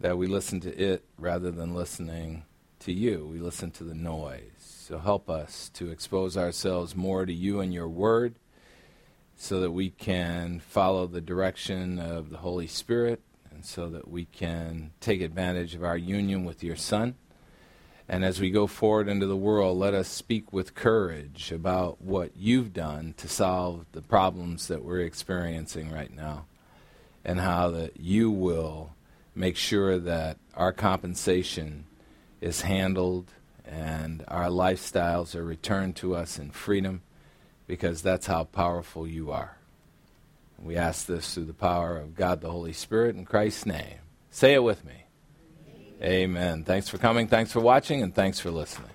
[0.00, 2.44] that we listen to it rather than listening
[2.78, 3.28] to you.
[3.30, 4.52] We listen to the noise.
[4.56, 8.36] So help us to expose ourselves more to you and your word
[9.40, 13.20] so that we can follow the direction of the Holy Spirit
[13.52, 17.14] and so that we can take advantage of our union with your Son.
[18.08, 22.36] And as we go forward into the world, let us speak with courage about what
[22.36, 26.46] you've done to solve the problems that we're experiencing right now
[27.24, 28.90] and how that you will
[29.36, 31.84] make sure that our compensation
[32.40, 33.30] is handled
[33.64, 37.02] and our lifestyles are returned to us in freedom
[37.68, 39.56] because that's how powerful you are.
[40.60, 43.98] We ask this through the power of God the Holy Spirit in Christ's name.
[44.30, 45.04] Say it with me.
[46.02, 46.10] Amen.
[46.10, 46.64] Amen.
[46.64, 48.90] Thanks for coming, thanks for watching, and thanks for listening.